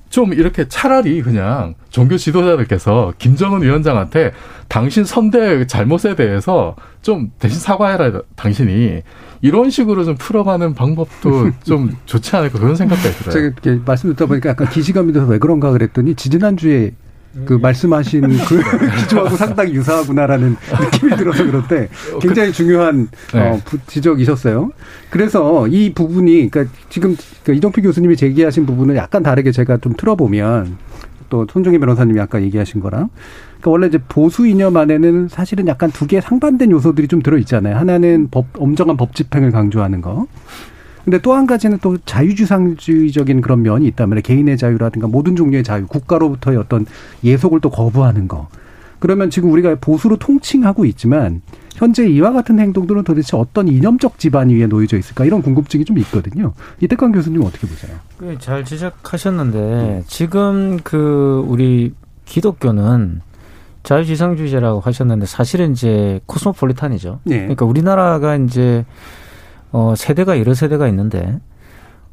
[0.09, 4.31] 좀 이렇게 차라리 그냥 종교 지도자들께서 김정은 위원장한테
[4.67, 9.01] 당신 선대 잘못에 대해서 좀 대신 사과해라 당신이
[9.41, 13.31] 이런 식으로 좀 풀어가는 방법도 좀 좋지 않을까 그런 생각이 들어요.
[13.31, 16.93] 제가 이렇게 말씀 듣다 보니까 약간 기시감이 들어서 왜 그런가 그랬더니 지지난주에
[17.45, 18.61] 그 말씀하신 그
[19.01, 21.87] 기조하고 상당히 유사하구나라는 느낌이 들어서 그런데
[22.21, 23.39] 굉장히 중요한 네.
[23.39, 24.71] 어, 부- 지적이셨어요.
[25.09, 30.77] 그래서 이 부분이 그러니까 지금 그 이정필 교수님이 제기하신 부분을 약간 다르게 제가 좀 틀어보면
[31.29, 33.09] 또 손종희 변호사님이 아까 얘기하신 거랑
[33.59, 37.75] 그러니까 원래 이제 보수 이념 안에는 사실은 약간 두개 상반된 요소들이 좀 들어 있잖아요.
[37.75, 40.25] 하나는 법 엄정한 법 집행을 강조하는 거.
[41.07, 46.57] 근데 또 한 가지는 또 자유주상주의적인 그런 면이 있다면 개인의 자유라든가 모든 종류의 자유, 국가로부터의
[46.57, 46.85] 어떤
[47.23, 48.49] 예속을 또 거부하는 거.
[48.99, 51.41] 그러면 지금 우리가 보수로 통칭하고 있지만
[51.75, 56.51] 현재 이와 같은 행동들은 도대체 어떤 이념적 기반 위에 놓여져 있을까 이런 궁금증이 좀 있거든요.
[56.81, 57.95] 이태광 교수님 어떻게 보세요?
[58.17, 61.93] 그잘 지적하셨는데 지금 그 우리
[62.25, 63.21] 기독교는
[63.83, 67.21] 자유지상주의자라고 하셨는데 사실은 이제 코스모폴리탄이죠.
[67.23, 67.37] 네.
[67.43, 68.83] 그러니까 우리나라가 이제
[69.71, 71.39] 어 세대가 여러 세대가 있는데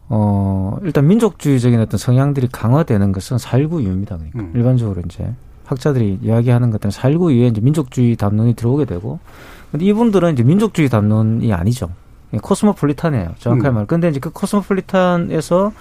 [0.09, 4.17] 어 일단 민족주의적인 어떤 성향들이 강화되는 것은 4.19 이후입니다.
[4.17, 4.53] 그러니까 음.
[4.55, 5.33] 일반적으로 이제
[5.65, 9.19] 학자들이 이야기하는 것들은 4.19 이후에 이제 민족주의 담론이 들어오게 되고
[9.71, 11.91] 근데 이분들은 이제 민족주의 담론이 아니죠.
[12.41, 13.35] 코스모폴리탄이에요.
[13.39, 13.75] 정확하게 음.
[13.75, 13.87] 말.
[13.87, 15.73] 근데 이제 그 코스모폴리탄에서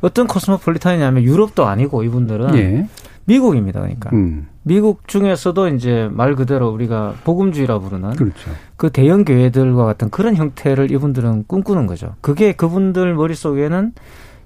[0.00, 2.88] 어떤 코스모폴리탄이냐면 유럽도 아니고 이분들은 예.
[3.24, 3.80] 미국입니다.
[3.80, 4.48] 그러니까 음.
[4.68, 8.50] 미국 중에서도 이제 말 그대로 우리가 복음주의라 부르는 그렇죠.
[8.76, 12.16] 그 대형 교회들과 같은 그런 형태를 이분들은 꿈꾸는 거죠.
[12.20, 13.92] 그게 그분들 머릿속에는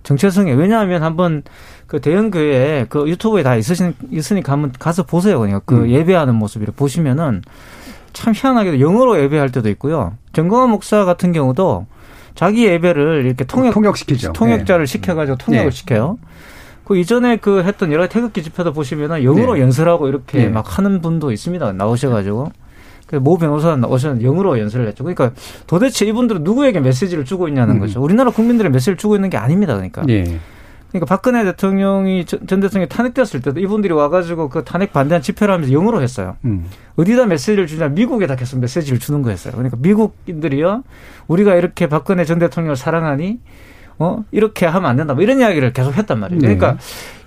[0.02, 1.42] 정체성이 왜냐하면 한번
[1.87, 5.40] 그 대형 교회 그 유튜브에 다 있으신 있으니까 한번 가서 보세요.
[5.40, 5.90] 그냥 그 음.
[5.90, 7.40] 예배하는 모습을 보시면은
[8.12, 10.18] 참 희한하게도 영어로 예배할 때도 있고요.
[10.35, 11.87] 정광환 목사 같은 경우도
[12.35, 14.35] 자기 예배를 이렇게 통역 통역시키죠.
[14.35, 15.74] 통역자를 시켜가지고 통역을 네.
[15.74, 16.18] 시켜요.
[16.90, 19.61] 그 이전에 그 했던 여러 태극기 집회도 보시면은 영어로 네.
[19.61, 20.48] 연설하고 이렇게 네.
[20.48, 21.72] 막 하는 분도 있습니다.
[21.74, 22.50] 나오셔가지고.
[23.20, 25.05] 모 변호사는 오션 영어로 연설을 했죠.
[25.05, 25.31] 그러니까
[25.68, 27.81] 도대체 이분들은 누구에게 메시지를 주고 있냐는 음.
[27.81, 28.03] 거죠.
[28.03, 29.74] 우리나라 국민들의 메시지를 주고 있는 게 아닙니다.
[29.74, 30.03] 그러니까.
[30.09, 30.24] 예.
[30.88, 35.72] 그러니까 박근혜 대통령이 전, 전 대통령이 탄핵되었을 때도 이분들이 와가지고 그 탄핵 반대한 집회를 하면서
[35.72, 36.38] 영어로 했어요.
[36.44, 36.66] 음.
[36.96, 39.53] 어디다 메시지를 주냐 미국에다 계속 메시지를 주는 거였어요.
[39.53, 40.83] 그러니까 미국인들이요
[41.29, 43.38] 우리가 이렇게 박근혜 전 대통령을 사랑하니
[44.00, 46.40] 어 이렇게 하면 안 된다 뭐 이런 이야기를 계속 했단 말이에요.
[46.40, 46.78] 그러니까 네.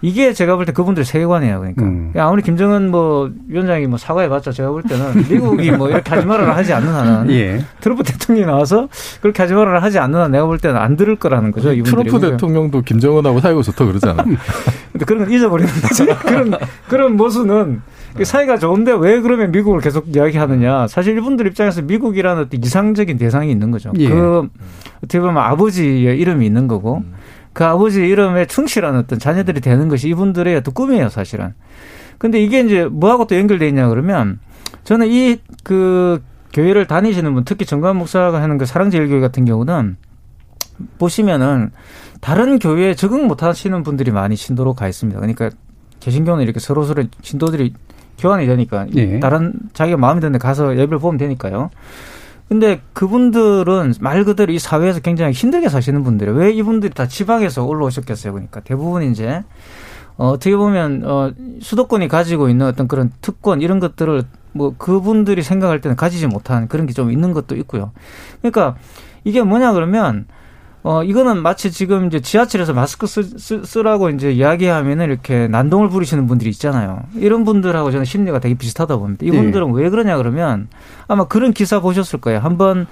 [0.03, 1.59] 이게 제가 볼 때 그분들의 세계관이에요.
[1.59, 2.11] 그러니까 음.
[2.17, 6.73] 아무리 김정은 뭐 위원장이 뭐 사과해봤자 제가 볼 때는 미국이 뭐 이렇게 하지 말아라 하지
[6.73, 7.63] 않는 한은 예.
[7.79, 8.89] 트럼프 대통령이 나와서
[9.21, 11.71] 그렇게 하지 말아라 하지 않는 한 내가 볼 때는 안 들을 거라는 거죠.
[11.71, 11.89] 이분들이.
[11.89, 14.23] 트럼프 그러니까 대통령도 김정은하고 사이가 좋다 그러잖아.
[14.91, 16.05] 근데 그런 건 잊어버리는 거죠.
[16.19, 16.53] 그런
[16.89, 17.81] 그런 모순은
[18.17, 20.87] 그 사이가 좋은데 왜 그러면 미국을 계속 이야기하느냐.
[20.87, 23.91] 사실 이분들 입장에서 미국이라는 어떤 이상적인 대상이 있는 거죠.
[23.97, 24.09] 예.
[24.09, 24.49] 그
[24.97, 27.03] 어떻게 보면 아버지의 이름이 있는 거고
[27.53, 31.53] 그 아버지 이름에 충실한 어떤 자녀들이 되는 것이 이분들의 어떤 꿈이에요, 사실은.
[32.17, 34.39] 근데 이게 이제 뭐하고 또 연결돼 있냐 그러면
[34.83, 36.21] 저는 이 그
[36.53, 39.97] 교회를 다니시는 분, 특히 정관 목사가 하는 그 사랑제일교회 같은 경우는
[40.99, 41.71] 보시면은
[42.21, 45.19] 다른 교회에 적응 못 하시는 분들이 많이 신도로 가 있습니다.
[45.19, 45.49] 그러니까
[45.99, 47.73] 개신교는 이렇게 서로 서로 신도들이
[48.19, 49.19] 교환이 되니까 예.
[49.19, 51.71] 다른 자기가 마음에 드는 데 가서 예배를 보면 되니까요.
[52.53, 56.37] 근데 그분들은 말 그대로 이 사회에서 굉장히 힘들게 사시는 분들이에요.
[56.37, 58.31] 왜 이분들이 다 지방에서 올라오셨겠어요?
[58.31, 59.43] 그러니까 대부분 이제
[60.17, 65.81] 어, 어떻게 보면 어, 수도권이 가지고 있는 어떤 그런 특권 이런 것들을 뭐 그분들이 생각할
[65.81, 67.91] 때는 가지지 못한 그런 게 좀 있는 것도 있고요.
[68.41, 68.75] 그러니까
[69.23, 70.27] 이게 뭐냐 그러면
[70.85, 76.27] 어 이거는 마치 지금 이제 지하철에서 마스크 쓰, 쓰, 쓰라고 이제 이야기하면은 이렇게 난동을 부리시는
[76.27, 77.03] 분들이 있잖아요.
[77.15, 79.25] 이런 분들하고 저는 심리가 되게 비슷하다 봅니다.
[79.25, 80.67] 이분들은 왜 그러냐 그러면
[81.07, 82.39] 아마 그런 기사 보셨을 거예요.
[82.39, 82.87] 한번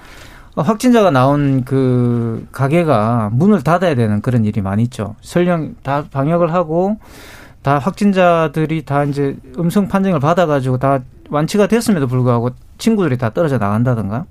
[0.56, 5.14] 확진자가 나온 그 가게가 문을 닫아야 되는 그런 일이 많이 있죠.
[5.20, 6.96] 설령 다 방역을 하고
[7.60, 14.24] 다 확진자들이 다 이제 음성 판정을 받아가지고 다 완치가 됐음에도 불구하고 친구들이 다 떨어져 나간다든가.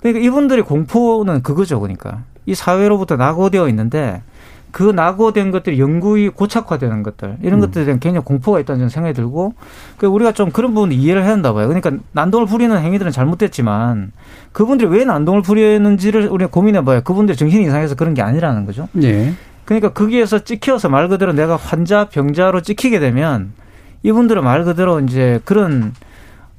[0.00, 1.80] 그러니까 이분들의 공포는 그거죠.
[1.80, 4.22] 그러니까 이 사회로부터 낙오되어 있는데
[4.70, 7.60] 그 낙오된 것들이 영구히 고착화되는 것들 이런 음.
[7.60, 9.52] 것들에 대한 굉장히 공포가 있다는 저는 생각이 들고
[9.98, 11.68] 그 우리가 좀 그런 부분 이해를 해야 한다 봐요.
[11.68, 14.12] 그러니까 난동을 부리는 행위들은 잘못됐지만
[14.52, 17.02] 그분들이 왜 난동을 부리는지를 우리가 고민해 봐요.
[17.04, 18.88] 그분들 정신이 이상해서 그런 게 아니라는 거죠.
[19.02, 19.34] 예.
[19.66, 23.52] 그러니까 거기에서 찍혀서 말 그대로 내가 환자 병자로 찍히게 되면
[24.02, 25.92] 이분들은 말 그대로 이제 그런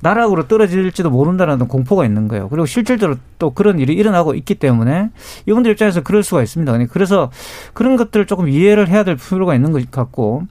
[0.01, 2.49] 나락으로 떨어질지도 모른다는 공포가 있는 거예요.
[2.49, 5.09] 그리고 실질적으로 또 그런 일이 일어나고 있기 때문에
[5.45, 6.71] 이분들 입장에서 그럴 수가 있습니다.
[6.71, 7.31] 그러니까 그래서
[7.73, 10.43] 그런 것들을 조금 이해를 해야 될 필요가 있는 것 같고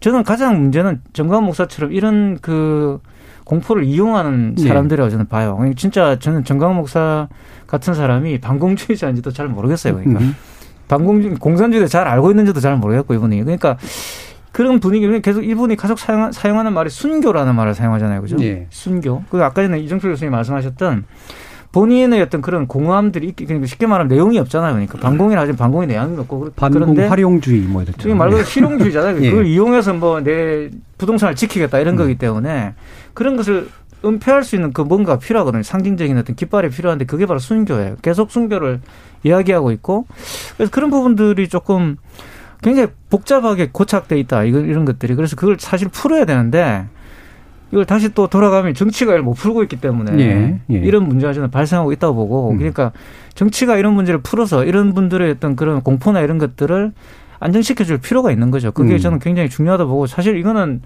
[0.00, 3.00] 저는 가장 문제는 정관 목사처럼 이런 그
[3.44, 4.68] 공포를 이용하는 네.
[4.68, 5.56] 사람들이라고 저는 봐요.
[5.56, 7.28] 그러니까 진짜 저는 정강 목사
[7.66, 9.94] 같은 사람이 반공주의자인지도 잘 모르겠어요.
[9.94, 10.36] 그러니까 음.
[10.88, 13.78] 반공 공산주의를 잘 알고 있는지도 잘 모르겠고 이분이 그러니까
[14.52, 18.36] 그런 분위기는 계속 이분이 계속 사용, 사용하 는 말이 순교라는 말을 사용하잖아요, 그죠?
[18.40, 18.66] 예.
[18.70, 19.24] 순교.
[19.30, 21.04] 그 아까 전에 이정표 교수님 말씀하셨던
[21.72, 24.72] 본인의 어떤 그런 공허함들이 있기 그러니까 쉽게 말하면 내용이 없잖아요.
[24.72, 27.98] 그러니까 반공이라 하지만 반공이 내용이 없고 반공 활용주의 뭐 이렇죠.
[27.98, 29.20] 지금 말 그대로 실용주의잖아요.
[29.24, 29.30] 예.
[29.30, 31.98] 그걸 이용해서 뭐 내 부동산을 지키겠다 이런 음.
[31.98, 32.74] 거기 때문에
[33.14, 33.68] 그런 것을
[34.04, 35.62] 은폐할 수 있는 그 뭔가 필요하거든요.
[35.62, 37.96] 상징적인 어떤 깃발이 필요한데 그게 바로 순교예요.
[38.02, 38.80] 계속 순교를
[39.24, 40.06] 이야기하고 있고
[40.56, 41.96] 그래서 그런 부분들이 조금
[42.62, 44.44] 굉장히 복잡하게 고착돼 있다.
[44.44, 46.86] 이런 이런 것들이 그래서 그걸 사실 풀어야 되는데
[47.72, 50.78] 이걸 다시 또 돌아가면 정치가 이걸 못 풀고 있기 때문에 예, 예.
[50.78, 52.58] 이런 문제가 저는 발생하고 있다고 보고 음.
[52.58, 52.92] 그러니까
[53.34, 56.92] 정치가 이런 문제를 풀어서 이런 분들의 어떤 그런 공포나 이런 것들을
[57.40, 58.72] 안정시켜 줄 필요가 있는 거죠.
[58.72, 58.98] 그게 음.
[58.98, 60.82] 저는 굉장히 중요하다 보고 사실 이거는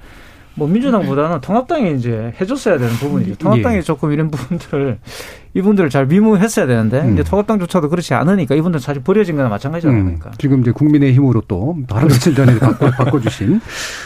[0.55, 3.37] 뭐 민주당보다는 통합당이 이제 해줬어야 되는 부분이죠.
[3.37, 3.83] 통합당이 예.
[3.83, 4.99] 조금 이런 부분들을
[5.57, 7.15] 이분들을 잘 미무했어야 되는데 음.
[7.15, 9.99] 이제 통합당조차도 그렇지 않으니까 이분들은 사실 버려진 거나 마찬가지잖아요.
[9.99, 10.31] 음, 그러니까.
[10.37, 13.63] 지금 이제 국민의힘으로 또 바로 며칠 전에 바꿔, 바꿔주신.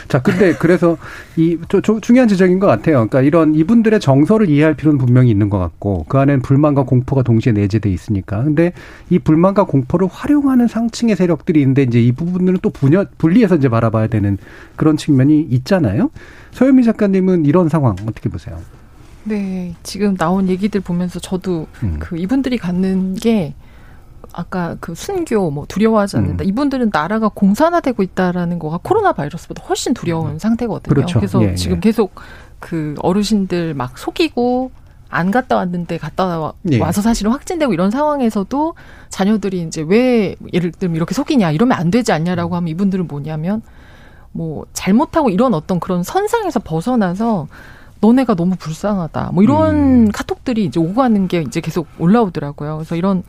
[0.07, 0.97] 자, 근데 그래서
[1.37, 3.09] 이 저, 저 중요한 지적인 것 같아요.
[3.09, 7.53] 그러니까 이런 이분들의 정서를 이해할 필요는 분명히 있는 것 같고 그 안에는 불만과 공포가 동시에
[7.53, 8.45] 내재돼 있으니까.
[8.45, 8.73] 근데
[9.09, 14.07] 이 불만과 공포를 활용하는 상층의 세력들이 있는데 이제 이 부분들은 또 분야, 분리해서 이제 바라봐야
[14.07, 14.39] 되는
[14.77, 16.11] 그런 측면이 있잖아요.
[16.53, 18.57] 서현미 작가님은 이런 상황 어떻게 보세요?
[19.25, 21.97] 네, 지금 나온 얘기들 보면서 저도 음.
[21.99, 23.55] 그 이분들이 갖는 게
[24.33, 26.45] 아까 그 순교 뭐 두려워하지 않는다.
[26.45, 26.49] 음.
[26.49, 30.95] 이분들은 나라가 공산화되고 있다라는 거가 코로나 바이러스보다 훨씬 두려운 상태거든요.
[30.95, 31.21] 그렇죠.
[31.21, 31.81] 래서 예, 지금 예.
[31.81, 32.15] 계속
[32.59, 34.71] 그 어르신들 막 속이고
[35.09, 36.79] 안 갔다 왔는데 갔다 와, 예.
[36.79, 38.75] 와서 사실은 확진되고 이런 상황에서도
[39.09, 43.63] 자녀들이 이제 왜 예를 들면 이렇게 속이냐 이러면 안 되지 않냐라고 하면 이분들은 뭐냐면
[44.33, 47.49] 뭐 잘못하고 이런 어떤 그런 선상에서 벗어나서
[48.01, 49.31] 너네가 너무 불쌍하다.
[49.35, 49.75] 뭐 이런
[50.07, 50.09] 음.
[50.13, 52.77] 카톡들이 이제 오고 가는 게 이제 계속 올라오더라고요.
[52.77, 53.23] 그래서 이런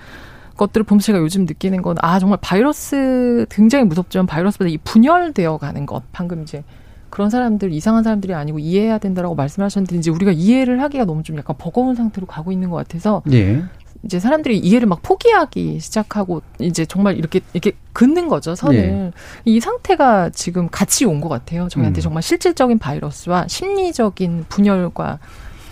[0.58, 5.86] 것들을 보면서 제가 요즘 느끼는 건 아 정말 바이러스 굉장히 무섭지만 바이러스보다 이 분열되어 가는
[5.86, 6.64] 것 방금 이제
[7.10, 11.56] 그런 사람들 이상한 사람들이 아니고 이해해야 된다라고 말씀하셨는데 이제 우리가 이해를 하기가 너무 좀 약간
[11.58, 13.64] 버거운 상태로 가고 있는 것 같아서 예.
[14.04, 19.12] 이제 사람들이 이해를 막 포기하기 시작하고 이제 정말 이렇게 이렇게 긋는 거죠 선을 예.
[19.46, 22.02] 이 상태가 지금 같이 온 것 같아요 저희한테 음.
[22.02, 25.20] 정말 실질적인 바이러스와 심리적인 분열과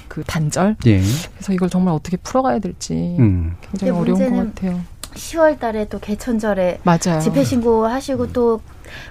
[0.08, 1.02] 그 단절 예.
[1.34, 3.56] 그래서 이걸 정말 어떻게 풀어가야 될지 음.
[3.62, 4.82] 굉장히 어려운 것 같아요
[5.20, 8.62] 10월 달에 또 개천절에 맞아요 집회 신고하시고 또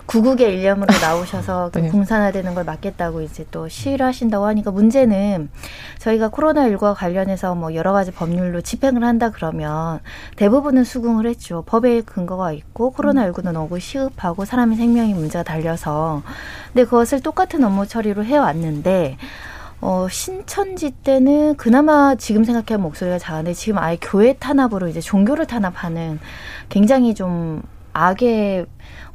[0.06, 1.88] 구국의 일념으로 나오셔서 그 네.
[1.90, 5.50] 공산화되는 걸 막겠다고 이제 또 시위를 하신다고 하니까 문제는
[5.98, 10.00] 저희가 코로나19와 관련해서 뭐 여러 가지 법률로 집행을 한다 그러면
[10.36, 11.62] 대부분은 수긍을 했죠.
[11.66, 16.22] 법에 근거가 있고 코로나19는 너무 시급하고 사람의 생명이 문제가 달려서
[16.72, 19.16] 근데 그것을 똑같은 업무 처리로 해왔는데
[19.80, 26.18] 어, 신천지 때는 그나마 지금 생각해보면 목소리가 작은데 지금 아예 교회 탄압으로 이제 종교를 탄압하는
[26.68, 27.62] 굉장히 좀
[27.92, 28.66] 악의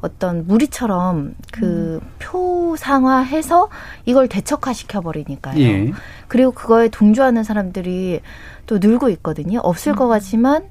[0.01, 3.69] 어떤 무리처럼 그 표상화해서
[4.05, 5.59] 이걸 대척화 시켜 버리니까요.
[5.59, 5.91] 예.
[6.27, 8.21] 그리고 그거에 동조하는 사람들이
[8.65, 9.59] 또 늘고 있거든요.
[9.59, 10.63] 없을 것 같지만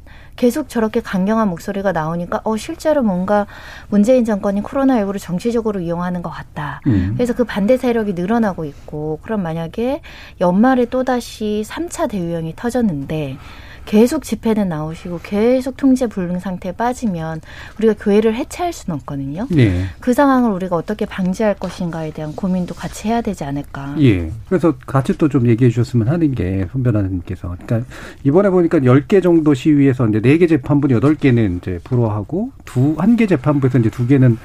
[0.42, 3.46] 계속 저렇게 강경한 목소리가 나오니까 어 실제로 뭔가
[3.90, 6.80] 문재인 정권이 코로나19를 정치적으로 이용하는 것 같다.
[6.88, 7.12] 음.
[7.14, 10.00] 그래서 그 반대 세력이 늘어나고 있고 그럼 만약에
[10.40, 13.38] 연말에 또다시 3차 대유행이 터졌는데
[13.84, 17.40] 계속 집회는 나오시고 계속 통제 불능 상태에 빠지면
[17.78, 19.46] 우리가 교회를 해체할 수는 없거든요.
[19.56, 19.86] 예.
[20.00, 23.96] 그 상황을 우리가 어떻게 방지할 것인가에 대한 고민도 같이 해야 되지 않을까.
[24.00, 24.30] 예.
[24.48, 27.88] 그래서 같이 또 좀 얘기해 주셨으면 하는 게 손변호사님께서 그러니까
[28.22, 33.78] 이번에 보니까 10개 정도 시위에서 이제 4개 재판부 8개는 이제 불허하고 두 한 개 재판부에서
[33.78, 34.36] 이제 두 개는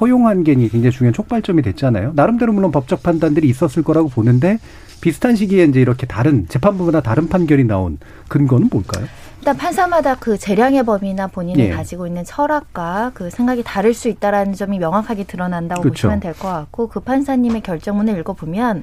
[0.00, 2.12] 허용한 게 굉장히 중요한 촉발점이 됐잖아요.
[2.14, 4.58] 나름대로 물론 법적 판단들이 있었을 거라고 보는데
[5.00, 9.06] 비슷한 시기에 이제 이렇게 다른 재판부마다 다른 판결이 나온 근거는 뭘까요?
[9.38, 11.70] 일단 판사마다 그 재량의 범위나 본인이 예.
[11.70, 16.08] 가지고 있는 철학과 그 생각이 다를 수 있다라는 점이 명확하게 드러난다고 그렇죠.
[16.08, 18.82] 보시면 될 것 같고 그 판사님의 결정문을 읽어보면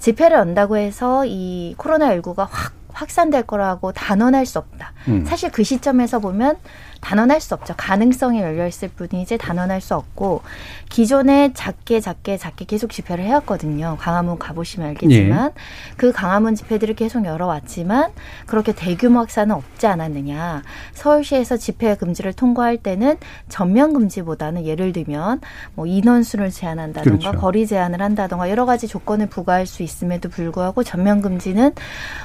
[0.00, 4.92] 집회를 연다고 해서 이 코로나19가 확 확산될 거라고 단언할 수 없다.
[5.08, 5.24] 음.
[5.24, 6.56] 사실 그 시점에서 보면
[7.02, 7.74] 단언할 수 없죠.
[7.76, 10.40] 가능성이 열려 있을 뿐이지 단언할 수 없고
[10.88, 13.96] 기존에 작게 작게 작게 계속 집회를 해왔거든요.
[14.00, 15.60] 광화문 가보시면 알겠지만 예.
[15.96, 18.12] 그 광화문 집회들을 계속 열어왔지만
[18.46, 20.62] 그렇게 대규모 확산은 없지 않았느냐.
[20.94, 23.16] 서울시에서 집회 금지를 통과할 때는
[23.48, 25.40] 전면 금지보다는 예를 들면
[25.74, 27.38] 뭐 인원수를 제한한다던가 그렇죠.
[27.38, 31.72] 거리 제한을 한다던가 여러 가지 조건을 부과할 수 있음에도 불구하고 전면 금지는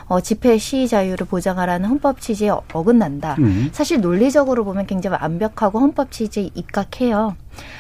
[0.08, 3.36] 어, 집회 시위 자유를 보장하라는 헌법 취지에 어- 어긋난다.
[3.40, 3.70] 음.
[3.72, 7.36] 사실 논리적으로 보면 굉장히 완벽하고 헌법 취지에 입각해요.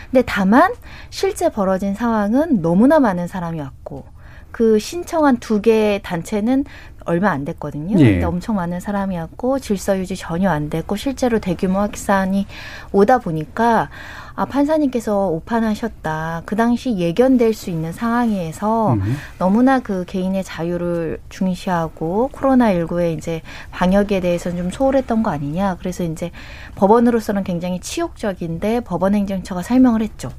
[0.09, 0.73] 근데 다만
[1.09, 4.05] 실제 벌어진 상황은 너무나 많은 사람이 왔고
[4.51, 6.65] 그 신청한 두 개의 단체는
[7.07, 7.97] 얼마 안 됐거든요.
[7.99, 8.11] 예.
[8.11, 12.45] 근데 엄청 많은 사람이 왔고 질서 유지 전혀 안 됐고 실제로 대규모 확산이
[12.91, 13.89] 오다 보니까
[14.35, 16.43] 아 판사님께서 오판하셨다.
[16.45, 19.17] 그 당시 예견될 수 있는 상황에서 음.
[19.39, 25.77] 너무나 그 개인의 자유를 중시하고 코로나 19의 이제 방역에 대해서는 좀 소홀했던 거 아니냐.
[25.79, 26.29] 그래서 이제
[26.75, 30.29] 법원으로서는 굉장히 치욕적인데 법원 행정처가 설명을 했죠.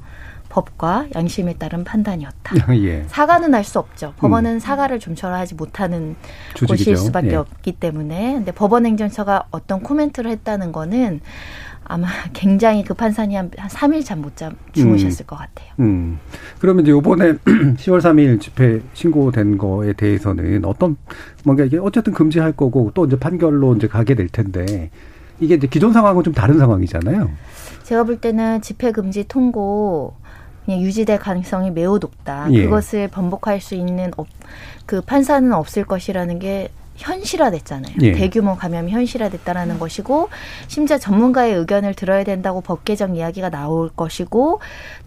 [0.49, 2.55] 법과 양심에 따른 판단이었다.
[2.83, 3.03] 예.
[3.07, 4.13] 사과는 할 수 없죠.
[4.17, 6.15] 법원은 사과를 좀처럼하지 못하는
[6.55, 6.83] 조직이죠.
[6.91, 7.35] 곳일 수밖에 예.
[7.35, 8.33] 없기 때문에.
[8.33, 11.21] 근데 법원 행정처가 어떤 코멘트를 했다는 거는
[11.83, 15.69] 아마 굉장히 그 판사님 한 3일 잠 못 잠 주무셨을 것 같아요.
[15.79, 16.19] 음.
[16.59, 17.33] 그러면 이제 요번에
[17.77, 20.97] 10월 3일 집회 신고된 거에 대해서는 어떤
[21.43, 24.89] 뭔가 이게 어쨌든 금지할 거고 또 이제 판결로 이제 가게 될 텐데
[25.39, 27.29] 이게 이제 기존 상황은 좀 다른 상황이잖아요.
[27.83, 30.13] 제가 볼 때는 집회 금지 통고
[30.77, 32.47] 유지될 가능성이 매우 높다.
[32.51, 32.63] 예.
[32.65, 34.27] 그것을 번복할 수 있는 업-
[34.85, 37.95] 그 판사는 없을 것이라는 게 현실화됐잖아요.
[38.01, 38.11] 예.
[38.11, 40.27] 대규모 감염이 현실화됐다라는 것이고
[40.67, 44.59] 심지어 전문가의 의견을 들어야 된다고 법 개정 이야기가 나올 것이고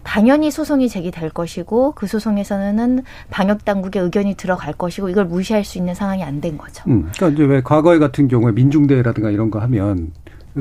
[0.03, 5.93] 당연히 소송이 제기될 것이고 그 소송에서는 방역 당국의 의견이 들어갈 것이고 이걸 무시할 수 있는
[5.93, 6.83] 상황이 안 된 거죠.
[6.87, 7.09] 음.
[7.15, 10.11] 그러니까 이제 왜 과거에 같은 경우에 민중대회라든가 이런 거 하면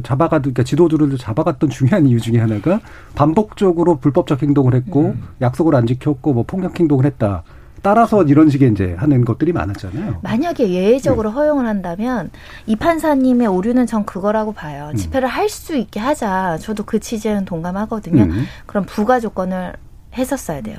[0.03, 2.81] 잡아가도 그러니까 지도주를 잡아갔던 중요한 이유 중에 하나가
[3.15, 7.43] 반복적으로 불법적 행동을 했고 약속을 안 지켰고 뭐 폭력 행동을 했다.
[7.83, 10.21] 따라서 이런 식의 이제 하는 것들이 많았잖아요.
[10.23, 12.31] 만약에 예외적으로 허용을 한다면
[12.67, 14.91] 이 판사님의 오류는 전 그거라고 봐요.
[14.93, 14.97] 음.
[14.97, 16.59] 집회를 할수 있게 하자.
[16.61, 18.23] 저도 그 취지에는 동감하거든요.
[18.23, 18.45] 음.
[18.67, 19.75] 그럼 부가 조건을
[20.17, 20.79] 했었어야 돼요.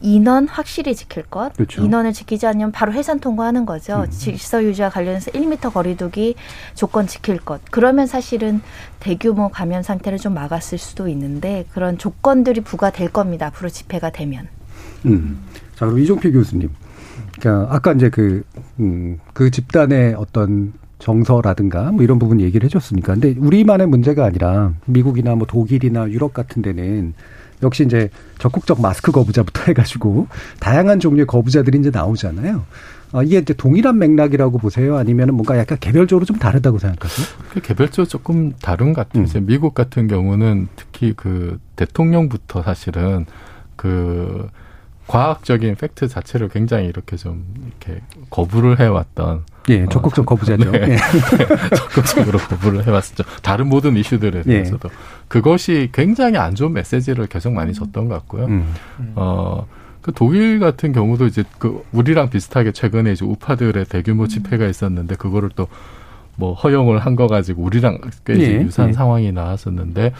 [0.00, 1.54] 인원 확실히 지킬 것.
[1.54, 1.82] 그렇죠.
[1.82, 4.04] 인원을 지키지 않으면 바로 해산 통과하는 거죠.
[4.06, 4.10] 음.
[4.10, 6.34] 질서 유지와 관련해서 1미터 거리두기
[6.74, 7.60] 조건 지킬 것.
[7.70, 8.60] 그러면 사실은
[9.00, 13.46] 대규모 감염 상태를 좀 막았을 수도 있는데 그런 조건들이 부과될 겁니다.
[13.46, 14.48] 앞으로 집회가 되면.
[15.06, 15.38] 음.
[15.74, 16.70] 자, 그럼 이종필 교수님.
[17.38, 18.42] 그러니까 아까 이제 그,
[18.80, 23.14] 음, 그 집단의 어떤 정서라든가 뭐 이런 부분 얘기를 해줬으니까.
[23.14, 27.14] 근데 우리만의 문제가 아니라 미국이나 뭐 독일이나 유럽 같은 데는
[27.62, 30.28] 역시 이제 적극적 마스크 거부자부터 해가지고
[30.60, 32.64] 다양한 종류의 거부자들이 이제 나오잖아요.
[33.12, 34.96] 어, 이게 이제 동일한 맥락이라고 보세요?
[34.96, 37.26] 아니면 뭔가 약간 개별적으로 좀 다르다고 생각하세요?
[37.50, 39.24] 그 개별적으로 조금 다른 것 같아요.
[39.34, 39.46] 음.
[39.46, 43.26] 미국 같은 경우는 특히 그 대통령부터 사실은
[43.76, 44.48] 그
[45.06, 50.70] 과학적인 팩트 자체를 굉장히 이렇게 좀 이렇게 거부를 해왔던 예, 어, 적극적 어, 거부자죠.
[50.70, 50.92] 네.
[50.92, 50.96] 예.
[51.76, 53.24] 적극적으로 거부를 해왔었죠.
[53.42, 54.42] 다른 모든 이슈들에 예.
[54.42, 54.96] 대해서도 예.
[55.28, 58.46] 그것이 굉장히 안 좋은 메시지를 계속 많이 줬던 것 같고요.
[58.46, 58.74] 음.
[59.16, 59.66] 어.
[60.02, 65.50] 그 독일 같은 경우도 이제 그 우리랑 비슷하게 최근에 이제 우파들의 대규모 집회가 있었는데 그거를
[65.56, 65.66] 또
[66.38, 68.60] 뭐 허용을 한 거 가지고 우리랑 꽤 예.
[68.60, 68.92] 유사한 예.
[68.92, 70.12] 상황이 나왔었는데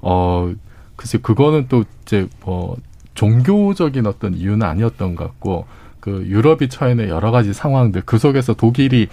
[0.00, 0.50] 어
[0.96, 2.78] 글쎄 그거는 또 이제 뭐
[3.14, 5.66] 종교적인 어떤 이유는 아니었던 것 같고
[6.00, 9.08] 그 유럽이 처해 있는 여러 가지 상황들 그 속에서 독일이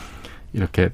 [0.53, 0.89] 이렇게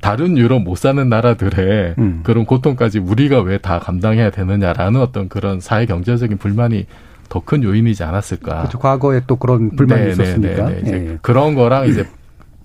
[0.00, 2.20] 다른 유럽 못 사는 나라들의 음.
[2.24, 6.86] 그런 고통까지 우리가 왜 다 감당해야 되느냐라는 어떤 그런 사회 경제적인 불만이
[7.30, 8.58] 더 큰 요인이지 않았을까.
[8.58, 8.78] 그렇죠.
[8.78, 10.68] 과거에 또 그런 불만이 네, 네 있었으니까.
[10.68, 11.10] 네, 네, 네.
[11.12, 11.18] 예.
[11.22, 12.06] 그런 거랑 이제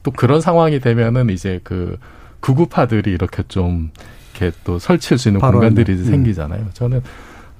[0.03, 1.97] 또 그런 상황이 되면은 이제 그
[2.41, 3.91] 극우파들이 이렇게 좀
[4.35, 6.03] 이렇게 또 설칠 수 있는 공간들이 음.
[6.03, 6.67] 생기잖아요.
[6.73, 7.01] 저는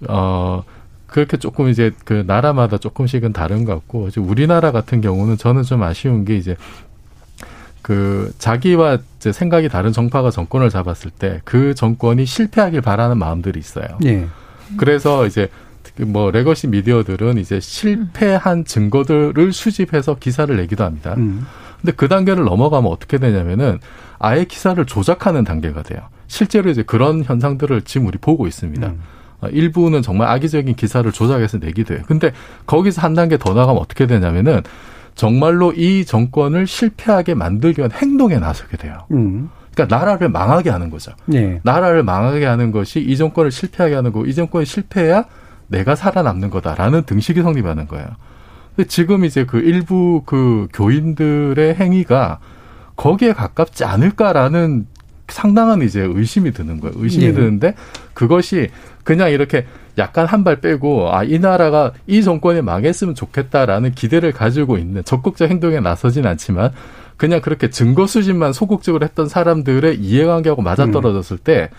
[0.10, 0.64] 어
[1.10, 6.24] 그렇게 조금 이제 그 나라마다 조금씩은 다른 것 같고 우리나라 같은 경우는 저는 좀 아쉬운
[6.26, 6.55] 게 이제
[7.82, 13.86] 그 자기와 이제 생각이 다른 정파가 정권을 잡았을 때 그 정권이 실패하길 바라는 마음들이 있어요.
[14.05, 14.28] 예.
[14.78, 15.49] 그래서 이제
[15.97, 21.16] 뭐 legacy 미디어들은 이제 실패한 증거들을 수집해서 기사를 내기도 합니다.
[21.18, 21.45] 음.
[21.82, 23.80] 근데 그 단계를 넘어가면 어떻게 되냐면은
[24.20, 26.01] 아예 기사를 조작하는 단계가 돼요.
[26.28, 28.88] 실제로 이제 그런 현상들을 지금 우리 보고 있습니다.
[28.88, 28.99] 음.
[29.42, 32.04] 어, 일부는 정말 악의적인 기사를 조작해서 내기도 해요.
[32.08, 32.32] 근데
[32.66, 34.62] 거기서 한 단계 더 나가면 어떻게 되냐면은
[35.16, 39.00] 정말로 이 정권을 실패하게 만들기 위한 행동에 나서게 돼요.
[39.12, 39.50] 음.
[39.74, 41.12] 그러니까 나라를 망하게 하는 거죠.
[41.26, 41.60] 네.
[41.64, 45.26] 나라를 망하게 하는 것이 이 정권을 실패하게 하는 거고 이 정권이 실패해야
[45.68, 48.08] 내가 살아남는 거다라는 등식이 성립하는 거예요.
[48.76, 52.40] 근데 지금 이제 그 일부 그 교인들의 행위가
[52.96, 54.88] 거기에 가깝지 않을까라는
[55.30, 56.96] 상당한 이제 의심이 드는 거예요.
[56.98, 57.34] 의심이 네.
[57.34, 57.76] 드는데
[58.14, 58.70] 그것이
[59.04, 59.66] 그냥 이렇게
[59.98, 65.50] 약간 한 발 빼고 아 이 나라가 이 정권이 망했으면 좋겠다라는 기대를 가지고 있는 적극적
[65.50, 66.72] 행동에 나서진 않지만
[67.18, 71.70] 그냥 그렇게 증거 수집만 소극적으로 했던 사람들의 이해관계하고 맞아떨어졌을 때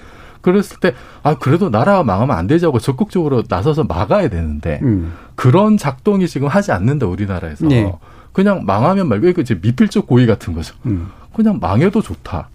[0.42, 0.92] 그랬을 때
[1.22, 5.12] 아 그래도 나라가 망하면 안 되자고 적극적으로 나서서 막아야 되는데 음.
[5.34, 7.90] 그런 작동이 지금 하지 않는다 우리나라에서 네.
[8.32, 10.74] 그냥 망하면 말고 이거 이제 미필적 고의 같은 거죠.
[10.86, 11.08] 음.
[11.34, 12.48] 그냥 망해도 좋다.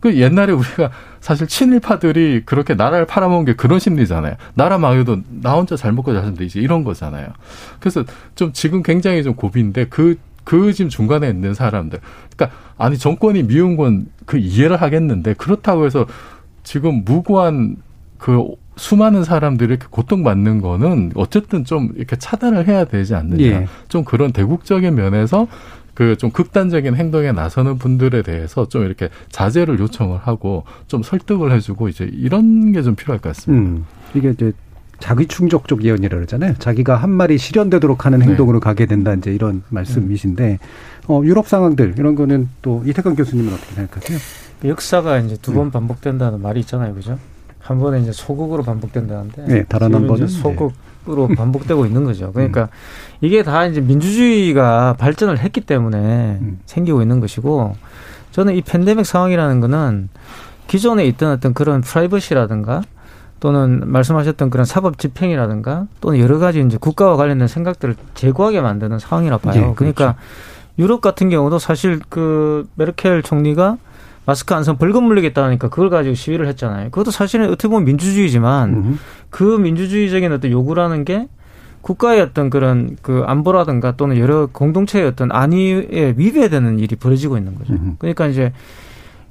[0.00, 0.90] 그 옛날에 우리가
[1.20, 4.36] 사실 친일파들이 그렇게 나라를 팔아먹은 게 그런 심리잖아요.
[4.54, 7.28] 나라 망해도 나 혼자 잘 먹고 잘 살면 되지 이런 거잖아요.
[7.80, 11.98] 그래서 좀 지금 굉장히 좀 고비인데 그, 그 지금 중간에 있는 사람들.
[12.36, 16.06] 그러니까 아니 정권이 미운 건 그 이해를 하겠는데 그렇다고 해서
[16.62, 17.76] 지금 무고한
[18.18, 18.46] 그
[18.76, 23.42] 수많은 사람들이 이렇게 고통받는 거는 어쨌든 좀 이렇게 차단을 해야 되지 않느냐.
[23.42, 23.66] 예.
[23.88, 25.48] 좀 그런 대국적인 면에서
[25.98, 31.88] 그 좀 극단적인 행동에 나서는 분들에 대해서 좀 이렇게 자제를 요청을 하고 좀 설득을 해주고
[31.88, 33.68] 이제 이런 게 좀 필요할 것 같습니다.
[33.68, 33.84] 음,
[34.14, 34.52] 이게 이제
[35.00, 36.54] 자기 충족적 예언이라 그러잖아요.
[36.60, 38.26] 자기가 한 말이 실현되도록 하는 네.
[38.26, 38.64] 행동으로 네.
[38.64, 40.60] 가게 된다 이제 이런 말씀이신데
[41.08, 44.18] 어, 유럽 상황들 이런 거는 또 이태강 교수님은 어떻게 생각하세요?
[44.66, 45.70] 역사가 이제 두번 음.
[45.72, 47.18] 반복된다는 말이 있잖아요, 그죠?
[47.58, 50.87] 한 번에 이제 소극으로 반복된다는데 네, 다른 한 번은 소극 네.
[51.08, 52.32] 으로 반복되고 있는 거죠.
[52.32, 52.68] 그러니까 음.
[53.20, 56.60] 이게 다 이제 민주주의가 발전을 했기 때문에 음.
[56.66, 57.74] 생기고 있는 것이고
[58.32, 60.08] 저는 이 팬데믹 상황이라는 거는
[60.66, 62.82] 기존에 있던 어떤 그런 프라이버시라든가
[63.40, 69.38] 또는 말씀하셨던 그런 사법 집행이라든가 또는 여러 가지 이제 국가와 관련된 생각들을 제고하게 만드는 상황이라
[69.38, 69.54] 봐요.
[69.54, 69.74] 네, 그렇죠.
[69.76, 70.16] 그러니까
[70.78, 73.78] 유럽 같은 경우도 사실 그 메르켈 총리가
[74.28, 76.90] 마스크 안 쓰면 벌금 물리겠다 하니까 그걸 가지고 시위를 했잖아요.
[76.90, 78.98] 그것도 사실은 어떻게 보면 민주주의지만 음.
[79.30, 81.28] 그 민주주의적인 어떤 요구라는 게
[81.80, 87.72] 국가의 어떤 그런 그 안보라든가 또는 여러 공동체의 어떤 안위에 위배되는 일이 벌어지고 있는 거죠.
[87.72, 87.96] 음.
[87.98, 88.52] 그러니까 이제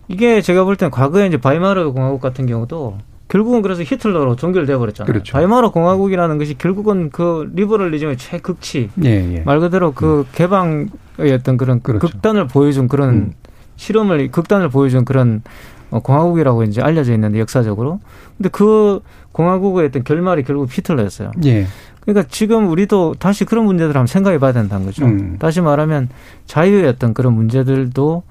[0.07, 5.13] 이게 제가 볼 때는 과거에 이제 바이마르 공화국 같은 경우도 결국은 그래서 히틀러로 종결되어 버렸잖아요.
[5.13, 5.33] 그렇죠.
[5.33, 9.41] 바이마르 공화국이라는 것이 결국은 그 리버럴리즘의 최극치 예, 예.
[9.41, 10.25] 말 그대로 그 음.
[10.33, 10.87] 개방의
[11.33, 12.07] 어떤 그런 그렇죠.
[12.07, 13.33] 극단을 보여준 그런 음.
[13.77, 15.41] 실험을 극단을 보여준 그런
[15.89, 17.99] 어, 공화국이라고 이제 알려져 있는데 역사적으로.
[18.35, 18.99] 근데 그
[19.31, 21.31] 공화국의 어떤 결말이 결국 히틀러였어요.
[21.45, 21.65] 예.
[22.01, 25.05] 그러니까 지금 우리도 다시 그런 문제들을 한번 생각해 봐야 된다는 거죠.
[25.05, 25.37] 음.
[25.39, 26.09] 다시 말하면
[26.45, 28.23] 자유의 어떤 그런 문제들도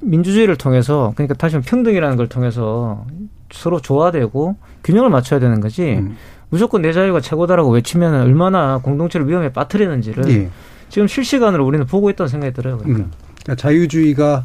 [0.00, 3.04] 민주주의를 통해서 그러니까 다시 평등이라는 걸 통해서
[3.50, 5.96] 서로 조화되고 균형을 맞춰야 되는 거지.
[5.98, 6.16] 음.
[6.48, 10.48] 무조건 내 자유가 최고다라고 외치면 얼마나 공동체를 위험에 빠뜨리는지를 예.
[10.88, 12.78] 지금 실시간으로 우리는 보고 있다는 생각이 들어요.
[12.78, 13.04] 그러니까.
[13.04, 13.12] 음.
[13.42, 14.44] 그러니까 자유주의가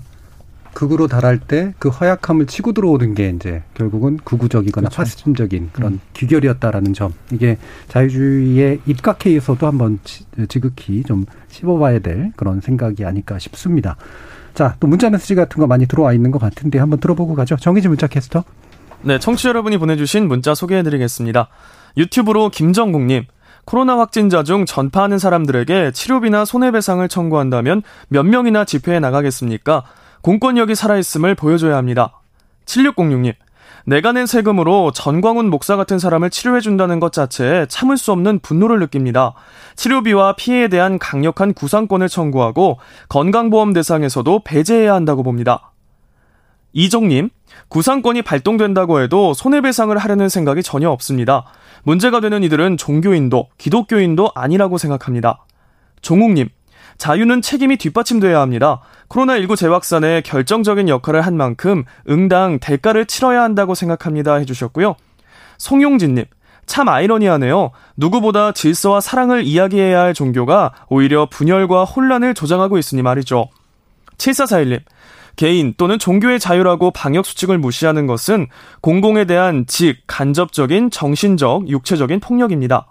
[0.75, 4.97] 극으로 달할 때 그 허약함을 치고 들어오는 게 이제 결국은 구구적이거나 그렇죠.
[4.97, 5.99] 파시즘적인 그런 음.
[6.13, 7.13] 귀결이었다라는 점.
[7.31, 7.57] 이게
[7.87, 13.95] 자유주의의 입각해에서도 한번 지- 지극히 좀 씹어봐야 될 그런 생각이 아닐까 싶습니다.
[14.53, 17.55] 자, 또 문자 메시지 같은 거 많이 들어와 있는 것 같은데 한번 들어보고 가죠.
[17.55, 18.43] 정희진 문자 캐스터.
[19.01, 21.47] 네, 청취자 여러분이 보내주신 문자 소개해드리겠습니다.
[21.97, 23.23] 유튜브로 김정국님,
[23.65, 29.83] 코로나 확진자 중 전파하는 사람들에게 치료비나 손해배상을 청구한다면 몇 명이나 집회에 나가겠습니까?
[30.25, 32.19] 공권력이 살아있음을 보여줘야 합니다.
[32.65, 33.35] 7606님,
[33.85, 39.35] 내가 낸 세금으로 전광훈 목사 같은 사람을 치료해준다는 것 자체에 참을 수 없는 분노를 느낍니다.
[39.75, 45.73] 치료비와 피해에 대한 강력한 구상권을 청구하고 건강보험 대상에서도 배제해야 한다고 봅니다.
[46.73, 47.29] 이종님,
[47.67, 51.45] 구상권이 발동된다고 해도 손해배상을 하려는 생각이 전혀 없습니다.
[51.83, 55.45] 문제가 되는 이들은 종교인도, 기독교인도 아니라고 생각합니다.
[56.01, 56.49] 종욱님,
[56.97, 58.81] 자유는 책임이 뒷받침돼야 합니다.
[59.09, 64.35] 코로나19 재확산에 결정적인 역할을 한 만큼 응당 대가를 치러야 한다고 생각합니다.
[64.35, 64.95] 해주셨고요.
[65.57, 66.25] 송용진님,
[66.65, 67.71] 참 아이러니하네요.
[67.95, 73.49] 누구보다 질서와 사랑을 이야기해야 할 종교가 오히려 분열과 혼란을 조장하고 있으니 말이죠.
[74.17, 74.81] 7441님,
[75.35, 78.47] 개인 또는 종교의 자유라고 방역수칙을 무시하는 것은
[78.81, 82.87] 공공에 대한 직, 간접적인 정신적, 육체적인 폭력입니다.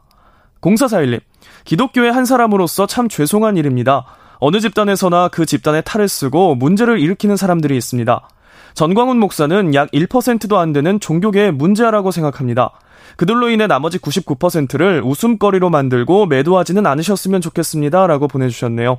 [0.65, 1.21] 0441님,
[1.65, 4.07] 기독교의 한 사람으로서 참 죄송한 일입니다.
[4.39, 8.29] 어느 집단에서나 그 집단의 탈을 쓰고 문제를 일으키는 사람들이 있습니다.
[8.75, 12.73] 전광훈 목사는 약 1%도 안 되는 종교계의 문제라고 생각합니다.
[13.17, 18.07] 그들로 인해 나머지 99%를 웃음거리로 만들고 매도하지는 않으셨으면 좋겠습니다.
[18.07, 18.99] 라고 보내주셨네요.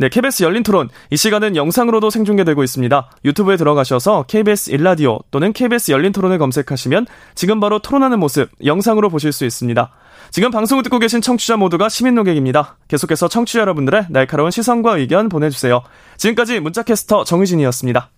[0.00, 0.88] 네, KBS 열린 토론.
[1.10, 3.10] 이 시간은 영상으로도 생중계되고 있습니다.
[3.26, 9.30] 유튜브에 들어가셔서 KBS 일라디오 또는 KBS 열린 토론을 검색하시면 지금 바로 토론하는 모습 영상으로 보실
[9.30, 9.90] 수 있습니다.
[10.30, 12.78] 지금 방송을 듣고 계신 청취자 모두가 시민 노객입니다.
[12.88, 15.82] 계속해서 청취자 여러분들의 날카로운 시선과 의견 보내주세요.
[16.16, 18.08] 지금까지 문자캐스터 정의진이었습니다.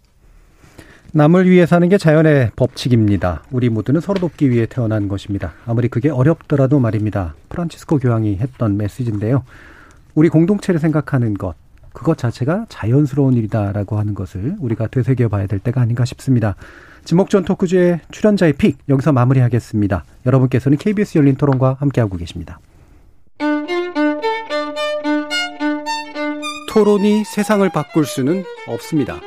[1.15, 3.43] 남을 위해 사는 게 자연의 법칙입니다.
[3.51, 5.55] 우리 모두는 서로 돕기 위해 태어난 것입니다.
[5.67, 7.35] 아무리 그게 어렵더라도 말입니다.
[7.49, 9.43] 프란치스코 교황이 했던 메시지인데요.
[10.15, 11.55] 우리 공동체를 생각하는 것,
[12.03, 16.57] 그것 자체가 자연스러운 일이다라고 하는 것을 우리가 되새겨 봐야 될 때가 아닌가 싶습니다.
[17.05, 20.05] 지목전 토크주의 출연자의 픽 여기서 마무리하겠습니다.
[20.27, 22.59] 여러분께서는 KBS 열린 토론과 함께하고 계십니다.
[26.69, 29.21] 토론이 세상을 바꿀 수는 없습니다.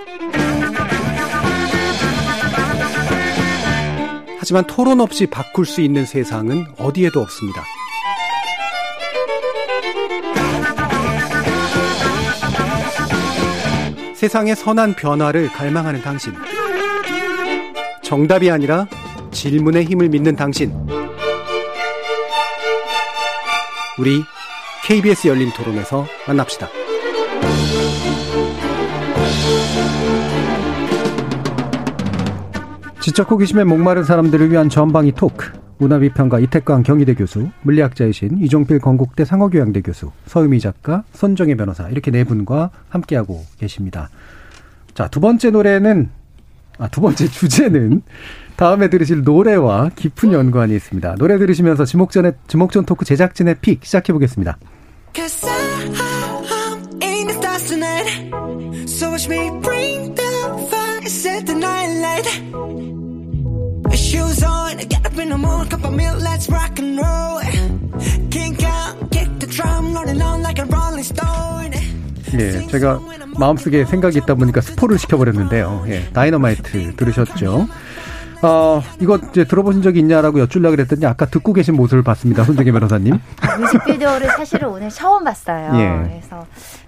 [4.40, 7.64] 하지만 토론 없이 바꿀 수 있는 세상은 어디에도 없습니다.
[14.26, 16.34] 세상의 선한 변화를 갈망하는 당신.
[18.02, 18.88] 정답이 아니라
[19.30, 20.74] 질문의 힘을 믿는 당신.
[24.00, 24.24] 우리
[24.84, 26.68] KBS 열린 토론에서 만납시다.
[33.00, 35.65] 지적 호기심에 목마른 사람들을 위한 전방위 토크.
[35.78, 42.24] 문화비평가 이태광 경희대 교수, 물리학자이신 이종필 건국대 상어교양대 교수, 서유미 작가, 손정혜 변호사 이렇게 네
[42.24, 44.10] 분과 함께하고 계십니다.
[44.94, 46.10] 자, 두 번째 노래는
[46.78, 48.02] 아, 두 번째 주제는
[48.56, 51.16] 다음에 들으실 노래와 깊은 연관이 있습니다.
[51.16, 54.58] 노래 들으시면서 지목전의 지목전 토크 제작진의 픽 시작해 보겠습니다.
[65.16, 67.40] Up in the morning, cup of milk, let's rock and roll.
[68.30, 71.72] Kink out, kick the drum, rolling on like a rolling stone.
[72.38, 73.00] 예, 제가
[73.40, 75.86] 마음속에 생각이 있다 보니까 스포를 시켜버렸는데요.
[75.88, 77.66] 예, 다이너마이트 들으셨죠?
[78.42, 82.44] 어, 이거 이제 들어보신 적이 있냐라고 여쭈려고 그랬더니 아까 듣고 계신 모습을 봤습니다.
[82.44, 83.18] 손정혜 변호사님.
[83.58, 85.72] 뮤직비디오를 사실은 오늘 처음 봤어요.
[85.80, 86.10] 예.
[86.10, 86.46] 그래서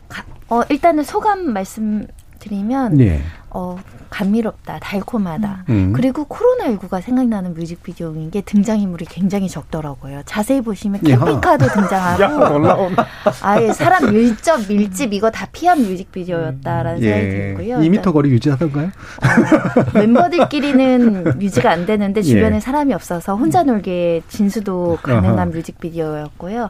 [0.10, 3.22] 가- 어, 일단은 소감 말씀드리면 예.
[3.50, 3.78] 어,
[4.10, 5.66] 감미롭다, 달콤하다.
[5.70, 5.94] 음.
[5.94, 10.22] 그리고 코로나19가 생각나는 뮤직비디오인 게 등장인물이 굉장히 적더라고요.
[10.26, 11.18] 자세히 보시면 야.
[11.18, 12.96] 캠핑카도 등장하고
[13.42, 17.30] 아예 사람 밀접, 밀집 이거 다 피한 뮤직비디오였다라는 생각이 예.
[17.30, 17.78] 들고요.
[17.80, 18.92] 2미터 거리 유지하던가요?
[19.94, 22.60] 멤버들끼리는 뮤지가 안 되는데 주변에 예.
[22.60, 25.46] 사람이 없어서 혼자 놀기에 진수도 가능한 아하.
[25.46, 26.70] 뮤직비디오였고요.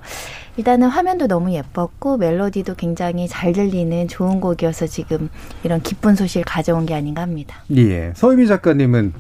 [0.58, 5.30] 일단은 화면도 너무 예뻤고 멜로디도 굉장히 잘 들리는 좋은 곡이어서 지금
[5.64, 7.64] 이런 기쁜 소식을 가 져온 게 아닌가 합니다.
[7.76, 8.12] 예.
[8.14, 9.14] 서유미 작가님은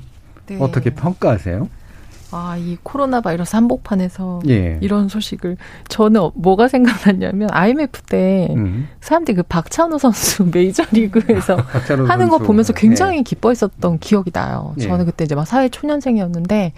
[0.47, 0.57] 네.
[0.59, 1.69] 어떻게 평가하세요?
[2.31, 4.77] 아, 이 코로나 바이러스 한복판에서 예.
[4.81, 5.55] 이런 소식을
[5.87, 8.89] 저는 어- 뭐가 생각났냐면 IMF 때 음.
[8.99, 12.45] 사람들이 그 박찬호 선수 메이저리그에서 박찬호 하는 거 선수.
[12.47, 13.21] 보면서 굉장히 예.
[13.21, 14.73] 기뻐했었던 기억이 나요.
[14.77, 14.81] 예.
[14.83, 16.73] 저는 그때 이제 막 사회 초년생이었는데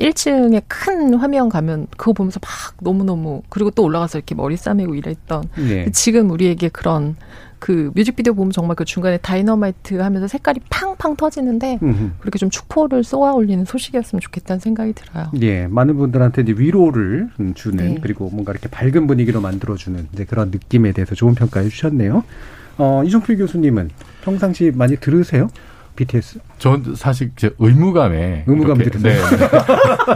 [0.00, 2.50] 1층에 큰 화면 가면 그거 보면서 막
[2.80, 5.90] 너무너무 그리고 또 올라가서 이렇게 머리 싸매고 이랬던 예.
[5.92, 7.14] 지금 우리에게 그런
[7.64, 12.10] 그 뮤직비디오 보면 정말 그 중간에 다이너마이트 하면서 색깔이 팡팡 터지는데 음흠.
[12.18, 15.30] 그렇게 좀 축포를 쏘아 올리는 소식이었으면 좋겠다는 생각이 들어요.
[15.40, 17.98] 예, 많은 분들한테 이제 위로를 음, 주는 네.
[18.02, 22.22] 그리고 뭔가 이렇게 밝은 분위기로 만들어주는 이제 그런 느낌에 대해서 좋은 평가해 주셨네요.
[22.76, 23.88] 어, 이종필 교수님은
[24.24, 25.48] 평상시 많이 들으세요?
[25.96, 26.40] BTS?
[26.58, 29.22] 전 사실 이제 의무감에 이렇게- 들으세요?
[29.22, 29.38] 네.
[29.40, 29.48] 네.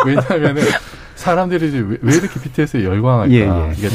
[0.05, 0.63] 왜냐하면은
[1.15, 3.33] 사람들이 이제 왜, 왜 이렇게 BTS에 열광할까?
[3.33, 3.73] 예, 예.
[3.75, 3.89] 이게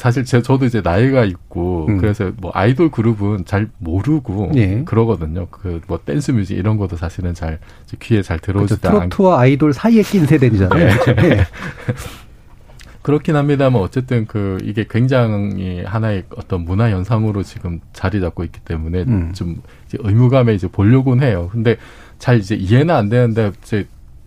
[0.00, 1.98] 사실 제 저도 이제 나이가 있고 음.
[1.98, 4.82] 그래서 뭐 아이돌 그룹은 잘 모르고 예.
[4.84, 5.46] 그러거든요.
[5.50, 7.58] 그 뭐 댄스 뮤직 이런 것도 사실은 잘
[8.00, 8.66] 귀에 잘 그렇죠.
[8.76, 10.86] 들어오지도 않고 트로트와 아이돌 사이에 낀 세대잖아요.
[10.86, 10.96] 네.
[10.96, 11.26] 그렇죠?
[11.28, 11.46] 예.
[13.02, 19.02] 그렇긴 합니다만 어쨌든 그 이게 굉장히 하나의 어떤 문화 현상으로 지금 자리 잡고 있기 때문에
[19.02, 19.32] 음.
[19.34, 19.60] 좀
[19.92, 21.50] 의무감에 이제 보려고는 해요.
[21.52, 21.76] 근데
[22.18, 23.86] 잘 이제 이해는 안 되는데 이제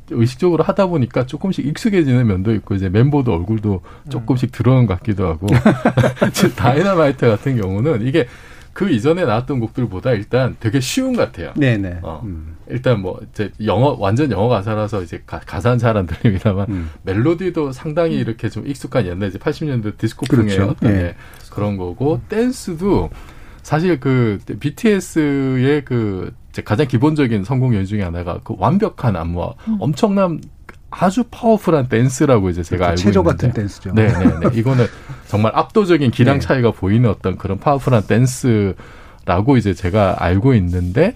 [0.10, 5.48] 의식적으로 하다 보니까 조금씩 익숙해지는 면도 있고 이제 멤버도 얼굴도 조금씩 들어오는 것 같기도 하고
[6.56, 8.28] 다이너마이트 같은 경우는 이게
[8.74, 11.54] 그 이전에 나왔던 곡들보다 일단 되게 쉬운 것 같아요.
[11.56, 12.00] 네네.
[12.02, 12.22] 어.
[12.26, 12.58] 음.
[12.68, 16.90] 일단 뭐 이제 영어 완전 영어 가사라서 이제 가, 가사는 잘 안 들립니다만 음.
[17.04, 20.72] 멜로디도 상당히 이렇게 좀 익숙한 옛날 이제 80년대 디스코풍의 그렇죠.
[20.72, 20.98] 어떤 예.
[20.98, 21.16] 예,
[21.52, 23.12] 그런 거고 댄스도
[23.62, 30.40] 사실 그 BTS의 그 가장 기본적인 성공 요인 중에 하나가 그 완벽한 안무와 엄청난
[30.90, 33.94] 아주 powerful한 댄스라고 이제 제가 알고 체조 있는데 같은 댄스죠.
[33.94, 34.60] 네, 네, 네.
[34.60, 34.86] 이거는
[35.28, 36.40] 정말 압도적인 기량 네.
[36.40, 41.16] 차이가 보이는 어떤 그런 powerful한 댄스라고 이제 제가 알고 있는데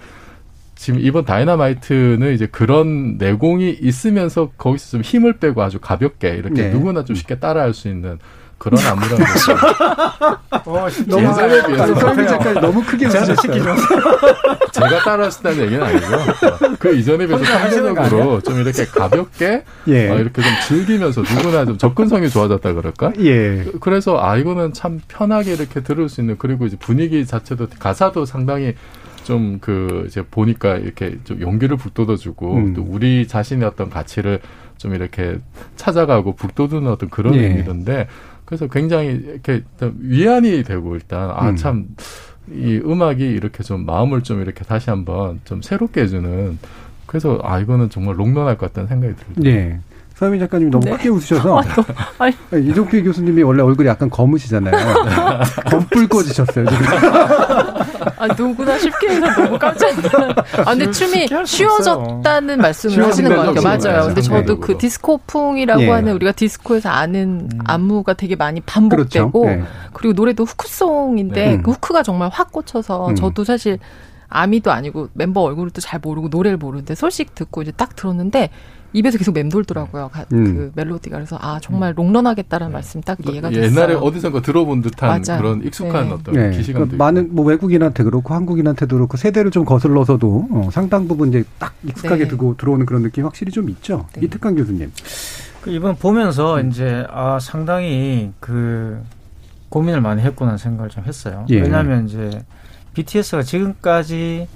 [0.73, 6.69] 지금 이번 다이너마이트는 이제 그런 내공이 있으면서 거기서 좀 힘을 빼고 아주 가볍게 이렇게 네.
[6.71, 8.19] 누구나 좀 쉽게 따라할 수 있는
[8.57, 9.51] 그런 안무라는 거죠.
[10.65, 13.75] 어, 너무 예전에 비해서 서민 작가님 너무 크게 웃으셨어요.
[14.71, 16.07] 제가 따라했다는 얘기는 아니고
[16.79, 20.09] 그 이전에 비해서 상대적으로 좀 이렇게 가볍게 예.
[20.09, 23.13] 어, 이렇게 좀 즐기면서 누구나 좀 접근성이 좋아졌다 그럴까?
[23.19, 23.63] 예.
[23.63, 28.25] 그- 그래서 아 이거는 참 편하게 이렇게 들을 수 있는 그리고 이제 분위기 자체도 가사도
[28.25, 28.73] 상당히
[29.23, 32.73] 좀 그 이제 보니까 이렇게 좀 용기를 북돋아주고 음.
[32.73, 34.39] 또 우리 자신의 어떤 가치를
[34.77, 35.37] 좀 이렇게
[35.75, 37.41] 찾아가고 북돋우는 어떤 그런 예.
[37.47, 38.07] 의미던데
[38.47, 41.57] 그래서 굉장히 이렇게 좀 위안이 되고 일단 아 음.
[41.57, 41.85] 참이
[42.85, 46.57] 음악이 이렇게 좀 마음을 좀 이렇게 다시 한번 좀 새롭게 해주는
[47.05, 49.35] 그래서 아 이거는 정말 롱런할 것 같다는 생각이 들어요.
[50.17, 50.19] 예.
[50.19, 50.91] 서민 작가님 너무 네.
[50.91, 51.61] 크게 웃으셔서
[52.17, 52.35] 아니.
[52.51, 54.75] 이종필 교수님이 원래 얼굴이 약간 검으시잖아요.
[55.69, 56.85] 검불 꺼지셨어요 지금.
[58.17, 63.61] 아, 누구나 쉽게 해서 너무 깜짝 놀랐 아, 근데 춤이 쉬워졌다는 말씀을 하시는 것 같아요.
[63.61, 64.07] 맞아요.
[64.07, 64.21] 근데.
[64.21, 64.59] 저도.
[64.59, 65.89] 그 디스코풍이라고 예.
[65.89, 67.59] 하는 우리가 디스코에서 아는 음.
[67.65, 68.73] 안무가 되게 많이 그렇죠.
[68.73, 69.63] 반복되고 예.
[69.93, 71.61] 그리고 노래도 후크송인데 네.
[71.61, 73.15] 그 후크가 정말 확 꽂혀서 음.
[73.15, 73.77] 저도 사실
[74.29, 78.49] 아미도 아니고 멤버 얼굴을 또잘 모르고 노래를 모르는데 소식 듣고 이제 딱 들었는데
[78.93, 80.09] 입에서 계속 맴돌더라고요.
[80.11, 80.45] 가- 음.
[80.55, 83.65] 그 멜로디가 그래서 아 정말 롱런하겠다는 말씀 딱 이해가 됐어요.
[83.65, 85.41] 옛날에 어디선가 들어본 듯한 맞아요.
[85.41, 86.13] 그런 익숙한 네.
[86.13, 86.51] 어떤 네.
[86.51, 91.43] 기시감도 그러니까 많은 뭐 외국인한테 그렇고 한국인한테도 그렇고 세대를 좀 거슬러서도 어, 상당 부분 이제
[91.59, 92.27] 딱 익숙하게 네.
[92.29, 94.05] 두고 들어오는 그런 느낌이 확실히 좀 있죠.
[94.13, 94.25] 네.
[94.25, 94.91] 이특강 교수님.
[95.61, 99.01] 그 이번 보면서 이제 아 상당히 그
[99.69, 101.45] 고민을 많이 했구나 생각을 좀 했어요.
[101.49, 101.59] 예.
[101.59, 102.29] 왜냐하면 이제
[102.93, 104.47] BTS가 지금까지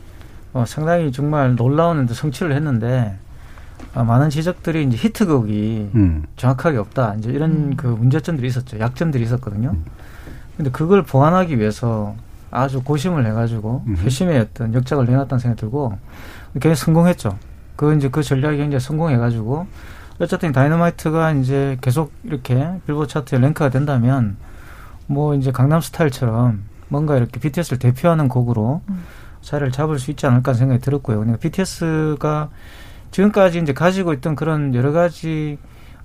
[0.54, 3.31] 어, 상당히 정말 놀라운 성취를 했는데 아,
[3.94, 6.24] 많은 지적들이 이제 히트곡이 음.
[6.38, 7.16] 정확하게 없다.
[7.18, 7.74] 이제 이런 음.
[7.76, 8.80] 그 문제점들이 있었죠.
[8.80, 9.76] 약점들이 있었거든요.
[10.58, 12.16] 근데 그걸 보완하기 위해서
[12.52, 13.84] 아주 고심을 해가지고.
[13.98, 15.98] 회심의 어떤 역작을 내놨다는 생각이 들고
[16.54, 17.38] 굉장히 성공했죠.
[17.76, 19.66] 그 이제 그 전략이 굉장히 성공해가지고
[20.20, 24.38] 어쨌든 다이너마이트가 이제 계속 이렇게 빌보드 차트에 랭크가 된다면
[25.08, 29.04] 뭐 이제 강남 스타일처럼 뭔가 이렇게 BTS를 대표하는 곡으로 음.
[29.42, 31.18] 자리를 잡을 수 있지 않을까 생각이 들었고요.
[31.18, 32.50] 그러니까 BTS가
[33.12, 35.58] 지금까지 이제 가지고 있던 그런 여러 가지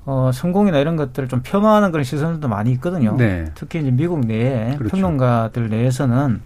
[0.04, 3.16] 어, 성공이나 이런 것들을 좀 폄하하는 그런 시선들도 많이 있거든요.
[3.16, 3.46] 네.
[3.54, 4.90] 특히 이제 미국 내에 그렇죠.
[4.96, 6.40] 평론가들 내에서는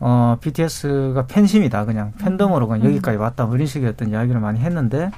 [0.00, 1.84] 어, BTS가 팬심이다.
[1.84, 3.46] 그냥 팬덤으로 그냥 여기까지 왔다.
[3.46, 5.10] 뭐 이런 식의 어떤 이야기를 많이 했는데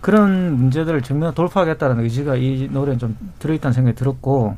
[0.00, 4.56] 그런 문제들을 정면 돌파하겠다는 의지가 이 노래에 좀 들어있다는 생각이 들었고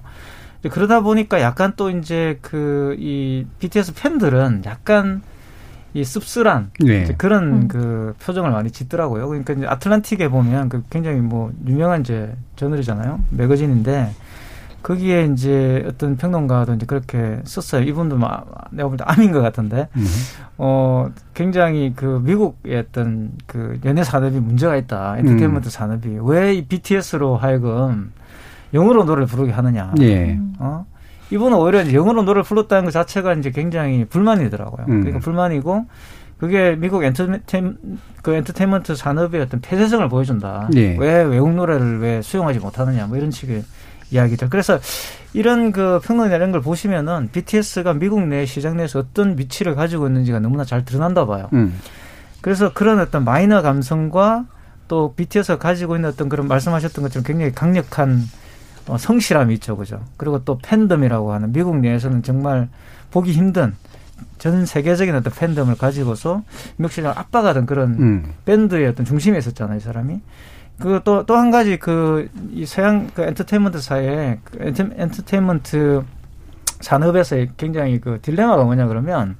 [0.70, 5.22] 그러다 보니까 약간 또 이제 그 이 BTS 팬들은 약간
[6.00, 7.02] 이 씁쓸한 네.
[7.02, 7.68] 이제 그런 음.
[7.68, 9.28] 그 표정을 많이 짓더라고요.
[9.28, 13.20] 그러니까 이제 아틀란틱에 보면 그 굉장히 뭐 유명한 이제 저널이잖아요.
[13.30, 14.10] 매거진인데
[14.82, 17.82] 거기에 이제 어떤 평론가도 이제 그렇게 썼어요.
[17.82, 20.06] 이분도 막 내가 볼 때 암인 것 같은데 음.
[20.56, 25.18] 어 굉장히 그 미국의 어떤 그 연예 산업이 문제가 있다.
[25.18, 28.12] 엔터테인먼트 산업이 왜 이 BTS로 하여금
[28.72, 29.92] 영어로 노래를 부르게 하느냐.
[30.00, 30.38] 예.
[30.58, 30.86] 어?
[31.30, 34.86] 이분은 오히려 영어로 노래를 불렀다는 것 자체가 이제 굉장히 불만이더라고요.
[34.88, 35.00] 음.
[35.00, 35.86] 그러니까 불만이고
[36.38, 37.78] 그게 미국 엔터테인
[38.22, 40.68] 그 엔터테인먼트 산업의 어떤 폐쇄성을 보여준다.
[40.76, 40.96] 예.
[40.96, 43.64] 왜 외국 노래를 왜 수용하지 못하느냐 뭐 이런 식의
[44.10, 44.48] 이야기들.
[44.48, 44.78] 그래서
[45.34, 50.38] 이런 그 평론이나 이런 걸 보시면은 BTS가 미국 내 시장 내에서 어떤 위치를 가지고 있는지가
[50.40, 51.48] 너무나 잘 드러난다 봐요.
[51.52, 51.78] 음.
[52.40, 54.46] 그래서 그런 어떤 마이너 감성과
[54.86, 58.22] 또 BTS가 가지고 있는 어떤 그런 말씀하셨던 것처럼 굉장히 강력한
[58.88, 60.00] 어, 성실함이 있죠, 그죠?
[60.16, 62.68] 그리고 또 팬덤이라고 하는 미국 내에서는 정말
[63.10, 63.74] 보기 힘든
[64.38, 66.42] 전 세계적인 어떤 팬덤을 가지고서
[66.88, 68.32] 시장을 압박하던 그런 음.
[68.44, 70.20] 밴드의 어떤 중심에 있었잖아요, 이 사람이.
[70.80, 76.02] 그 또 또 한 가지 그 이 서양 그 엔터테인먼트 사회에 그 엔터, 엔터테인먼트
[76.80, 79.36] 산업에서의 굉장히 그 딜레마가 뭐냐 그러면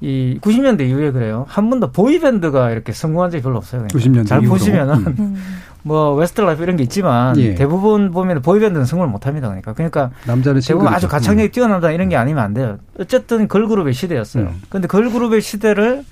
[0.00, 1.46] 이 90년대 이후에 그래요.
[1.48, 3.86] 한 번도 boy band가 이렇게 성공한 적이 별로 없어요.
[3.90, 3.98] 그러니까.
[3.98, 4.50] 90년대 잘 이후로.
[4.58, 5.36] 보시면은 음.
[5.82, 7.54] 뭐 웨스트라이프 이런 게 있지만 예.
[7.54, 9.48] 대부분 보면 boy band는 성공을 못 합니다.
[9.48, 10.88] 그러니까 그러니까 남자는 대부분.
[10.88, 12.78] 아주 가창력이 뛰어나다 이런 게 아니면 안 돼요.
[12.98, 14.44] 어쨌든 걸그룹의 시대였어요.
[14.44, 14.62] 음.
[14.68, 16.04] 근데 걸그룹의 시대를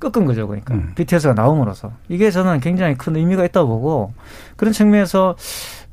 [0.00, 0.46] 꺾은 거죠.
[0.48, 0.92] 그러니까 음.
[0.96, 4.12] BTS가 나옴으로써 이게 저는 굉장히 큰 의미가 있다고 보고
[4.56, 5.36] 그런 측면에서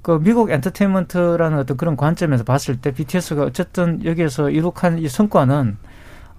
[0.01, 5.78] 그 미국 엔터테인먼트라는 어떤 그런 관점에서 봤을 때 BTS가 어쨌든 여기에서 이룩한 이 성과는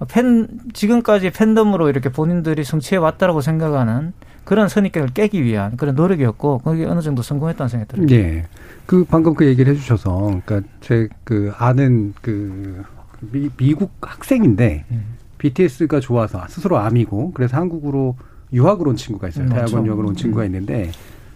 [0.08, 4.12] 팬 지금까지 팬덤으로 이렇게 본인들이 성취해 왔다라고 생각하는
[4.44, 8.08] 그런 선입견을 깨기 위한 그런 노력이었고 거기 어느 정도 성공했다는 생각이 들어요.
[8.10, 8.46] 예.
[8.86, 12.82] 그 방금 그 얘기를 해주셔서, 그러니까 제 그 아는 그
[13.30, 15.04] 미, 미국 학생인데 음.
[15.38, 18.16] BTS가 좋아서 스스로 아미고 그래서 한국으로
[18.52, 19.44] 유학을 온 친구가 있어요.
[19.44, 19.86] 음, 대학원 맞죠.
[19.86, 20.46] 유학을 온 친구가 음.
[20.46, 20.90] 있는데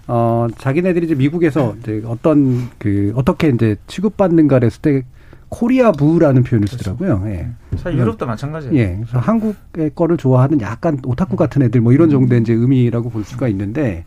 [0.09, 5.03] 어 자기네들이 이제 미국에서 이제 어떤 그 어떻게 이제 취급받는가 그랬을 때
[5.49, 7.23] Koreaboo라는 표현을 쓰더라고요.
[7.27, 7.49] 예.
[7.77, 8.75] 사실 유럽도 마찬가지예요.
[8.77, 8.97] 예.
[9.01, 13.49] 그래서 한국의 거를 좋아하는 약간 오타쿠 같은 애들 뭐 이런 정도의 이제 의미라고 볼 수가
[13.49, 14.05] 있는데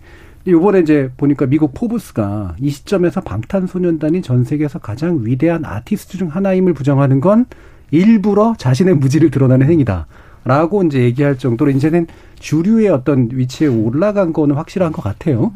[0.48, 6.74] 요번에 이제 보니까 미국 포브스가 이 시점에서 방탄소년단이 전 세계에서 가장 위대한 아티스트 중 하나임을
[6.74, 7.46] 부정하는 건
[7.92, 10.08] 일부러 자신의 무지를 드러나는 행위다.
[10.46, 12.08] 라고 이제 얘기할 정도로 이제는
[12.40, 15.52] 주류의 어떤 위치에 올라간 거는 확실한 것 같아요.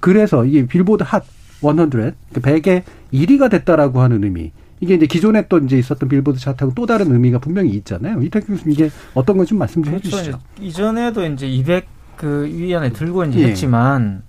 [0.00, 1.24] 그래서 이게 빌보드 핫
[1.60, 2.82] 100, 100에
[3.12, 4.52] 1위가 됐다라고 하는 의미.
[4.80, 8.20] 이게 이제 기존에 또 이제 있었던 빌보드 차트하고 또 다른 의미가 분명히 있잖아요.
[8.22, 10.16] 이탁 교수님 이게 어떤 건좀 말씀 좀 그렇죠.
[10.16, 10.38] 해주시죠.
[10.60, 13.48] 이전에도 이제 200그 위 안에 들고 이제 예.
[13.48, 14.22] 했지만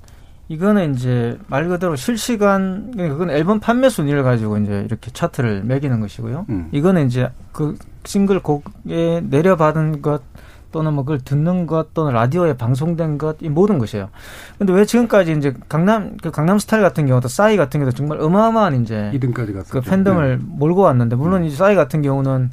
[0.47, 6.47] 이거는 이제 말 그대로 실시간 그건 앨범 판매 순위를 가지고 이제 이렇게 차트를 매기는 것이고요.
[6.50, 6.70] 음.
[6.72, 10.28] 이거는 이제 그 싱글 곡에 내려받은 것
[10.72, 14.09] 또는 뭐 그걸 듣는 것 또는 라디오에 방송된 것 이 모든 것이에요.
[14.57, 18.82] 근데 왜 지금까지 이제 강남 그 강남 스타일 같은 경우도 싸이 같은 경우도 정말 어마어마한
[18.82, 19.72] 이제 2등까지 갔었죠.
[19.72, 22.51] 그 팬덤을 몰고 왔는데 물론 이 싸이 같은 경우는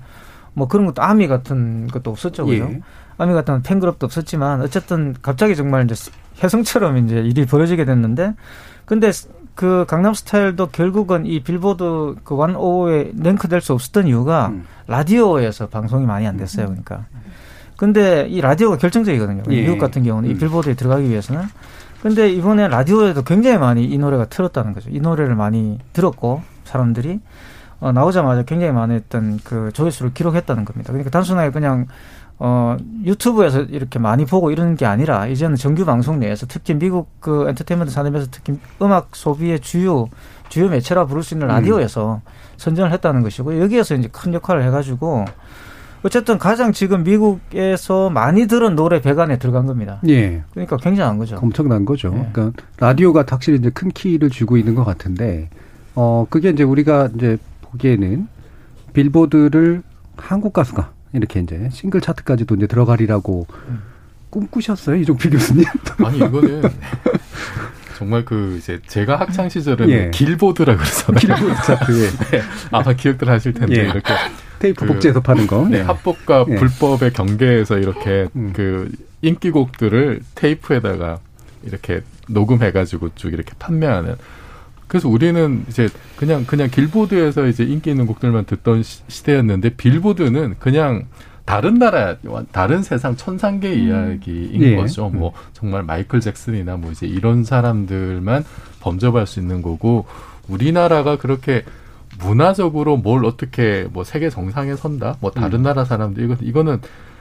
[0.54, 2.64] 뭐 그런 것도 아미 같은 것도 없었죠, 그죠?
[2.64, 2.80] 예.
[3.18, 5.94] 아미 같은 팬그룹도 없었지만 어쨌든 갑자기 정말 이제
[6.42, 8.34] 혜성처럼 이제 일이 벌어지게 됐는데
[8.84, 9.10] 근데
[9.54, 14.64] 그 강남 스타일도 결국은 이 빌보드 그 105에 랭크될 수 없었던 이유가 음.
[14.86, 17.06] 라디오에서 방송이 많이 안 됐어요, 그러니까.
[17.76, 19.42] 근데 이 라디오가 결정적이거든요.
[19.50, 19.62] 예.
[19.62, 20.38] 미국 같은 경우는 이 음.
[20.38, 21.42] 빌보드에 들어가기 위해서는.
[22.02, 24.90] 근데 이번에 라디오에도 굉장히 많이 이 노래가 틀었다는 거죠.
[24.90, 27.20] 이 노래를 많이 들었고 사람들이
[27.80, 30.92] 어, 나오자마자 굉장히 많은 어떤 그 조회수를 기록했다는 겁니다.
[30.92, 31.86] 그러니까 단순하게 그냥
[32.38, 37.46] 어, 유튜브에서 이렇게 많이 보고 이러는 게 아니라 이제는 정규 방송 내에서 특히 미국 그
[37.48, 40.08] 엔터테인먼트 산업에서 특히 음악 소비의 주요
[40.48, 42.20] 주요 매체라 부를 수 있는 라디오에서
[42.58, 45.24] 선전을 했다는 것이고 여기에서 이제 큰 역할을 해가지고
[46.06, 50.00] 어쨌든 가장 지금 미국에서 많이 들은 노래 배간에 들어간 겁니다.
[50.06, 50.44] 예.
[50.52, 51.36] 그러니까 굉장한 거죠.
[51.42, 52.14] 엄청난 거죠.
[52.16, 52.28] 예.
[52.32, 55.50] 그러니까 라디오가 확실히 이제 큰 키를 쥐고 있는 것 같은데,
[55.96, 58.28] 어, 그게 이제 우리가 이제 보기에는
[58.92, 59.82] 빌보드를
[60.16, 63.82] 한국 가수가 이렇게 이제 싱글 차트까지도 이제 들어가리라고 음.
[64.30, 65.64] 꿈꾸셨어요, 이종필 교수님?
[66.06, 66.62] 아니 이거는
[67.96, 70.10] 정말 그 이제 제가 학창 시절에는 예.
[70.12, 71.18] 길보드라 그러잖아요.
[71.18, 73.82] 빌보드 차트에 네, 아마 기억들 하실 텐데 예.
[73.86, 74.14] 이렇게
[74.58, 75.66] 테이프 그- 복제해서 파는 거.
[75.68, 76.54] 네, 합법과 예.
[76.56, 78.52] 불법의 경계에서 이렇게 음.
[78.54, 78.90] 그
[79.22, 81.18] 인기곡들을 테이프에다가
[81.62, 84.14] 이렇게 녹음해가지고 쭉 이렇게 판매하는.
[84.88, 91.06] 그래서 우리는 이제 그냥 그냥 길보드에서 이제 인기 있는 곡들만 듣던 시, 시대였는데 빌보드는 그냥
[91.44, 92.16] 다른 나라,
[92.50, 94.76] 다른 세상 천상계 이야기인 예.
[94.76, 95.08] 거죠.
[95.08, 98.44] 뭐 정말 마이클 잭슨이나 뭐 이제 이런 사람들만
[98.80, 100.06] 범접할 수 있는 거고
[100.48, 101.64] 우리나라가 그렇게
[102.18, 106.24] 문화적으로 뭘 어떻게 뭐 세계 정상에 선다, 뭐 다른 나라 사람들?
[106.24, 106.80] 이거 이거는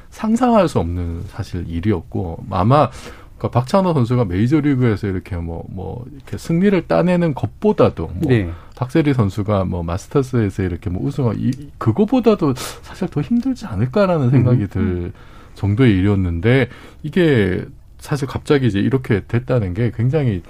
[0.10, 2.90] 상상할 수 없는 사실 일이었고 아마
[3.38, 8.50] 그 박찬호 선수가 메이저리그에서 이렇게 뭐뭐 이렇게 승리를 따내는 것보다도 뭐 네.
[8.78, 15.12] 박세리 선수가 뭐 마스터스에서 이렇게 뭐 우승을 이 그거보다도 사실 더 힘들지 않을까라는 생각이 들
[15.54, 16.70] 정도의 일이었는데
[17.04, 17.66] 이게
[17.98, 20.42] 사실 갑자기 이제 이렇게 됐다는 게 굉장히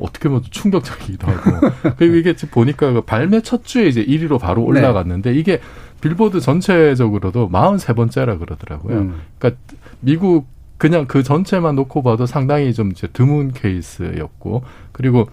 [0.00, 4.62] 어떻게 보면 충격적이기도 하고 그리고 이게 지금 보니까 그 발매 첫 주에 이제 1위로 바로
[4.62, 4.68] 네.
[4.68, 5.60] 올라갔는데 이게
[6.00, 8.98] 빌보드 전체적으로도 43번째라 그러더라고요.
[8.98, 9.20] 음.
[9.38, 9.60] 그러니까
[10.00, 10.46] 미국
[10.78, 15.28] 그냥 그 전체만 놓고 봐도 상당히 좀 이제 드문 케이스였고 그리고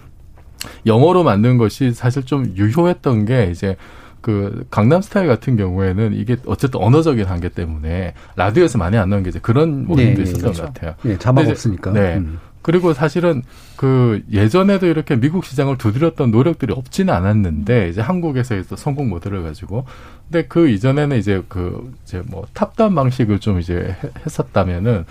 [0.84, 3.76] 영어로 만든 것이 사실 좀 유효했던 게 이제
[4.20, 9.30] 그 강남 스타일 같은 경우에는 이게 어쨌든 언어적인 한계 때문에 라디오에서 많이 안 나온 게
[9.30, 10.62] 이제 그런 모습도 예, 있었던 그렇죠.
[10.62, 10.94] 것 같아요.
[11.06, 11.92] 예, 자막 없으니까.
[11.92, 12.16] 네.
[12.16, 12.38] 음.
[12.62, 13.42] 그리고 사실은
[13.76, 19.84] 그 예전에도 이렇게 미국 시장을 두드렸던 노력들이 없지는 않았는데 이제 한국에서 또 성공 모델을 가지고
[20.30, 25.04] 근데 그 이전에는 이제 그 이제 뭐 top-down 방식을 좀 이제 해- 했었다면은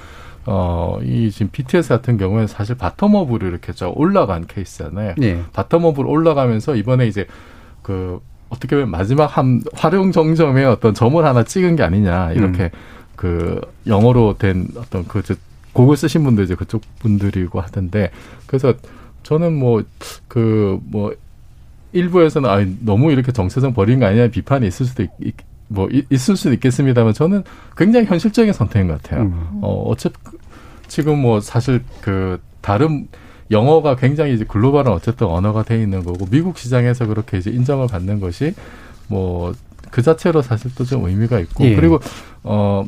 [0.45, 5.15] 어 이 지금 BTS 같은 경우에는 사실 bottom-up으로 이렇게 저 올라간 케이스잖아요.
[5.21, 5.41] 예.
[5.53, 7.27] bottom-up으로 올라가면서 이번에 이제
[7.81, 8.19] 그
[8.49, 12.69] 어떻게 보면 마지막 한 화룡 정점에 어떤 점을 하나 찍은 게 아니냐 이렇게 음.
[13.17, 15.21] 그 영어로 된 어떤 그
[15.77, 18.11] 곡을 쓰신 분도 이제 그쪽 분들이고 하던데
[18.47, 18.73] 그래서
[19.23, 21.13] 저는 뭐그뭐
[21.93, 25.35] 일부에서는 아 너무 이렇게 정체성 버린 거 아니냐 비판이 있을 수도 있, 있-
[25.67, 27.43] 뭐 있- 있을 수도 있겠습니다만 저는
[27.75, 29.23] 굉장히 현실적인 선택인 것 같아요.
[29.23, 29.59] 음.
[29.61, 30.15] 어 어차피
[30.87, 33.07] 지금 뭐 사실 그 다른
[33.51, 38.19] 영어가 굉장히 이제 글로벌한 어쨌든 언어가 돼 있는 거고 미국 시장에서 그렇게 이제 인정을 받는
[38.19, 38.53] 것이
[39.07, 39.53] 뭐
[39.89, 41.73] 그 자체로 사실 또 좀 의미가 있고 예.
[41.73, 41.99] 그리고
[42.43, 42.85] 어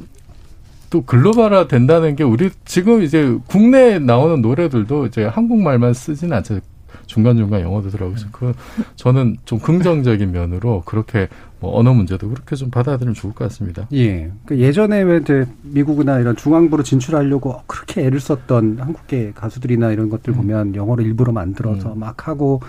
[0.90, 6.60] 또 글로벌화 된다는 게 우리 지금 이제 국내에 나오는 노래들도 이제 한국말만 쓰지는 않죠.
[7.06, 8.30] 중간중간 영어도 들어가고 있어요.
[8.32, 8.54] 그
[8.96, 11.28] 저는 좀 긍정적인 면으로 그렇게
[11.60, 13.88] 뭐 언어 문제도 그렇게 좀 받아들이면 좋을 것 같습니다.
[13.94, 14.32] 예.
[14.46, 20.34] 그 예전에 왜 이제 미국이나 이런 중앙부로 진출하려고 그렇게 애를 썼던 한국계 가수들이나 이런 것들
[20.34, 22.00] 보면 영어를 일부러 만들어서 음.
[22.00, 22.62] 막 하고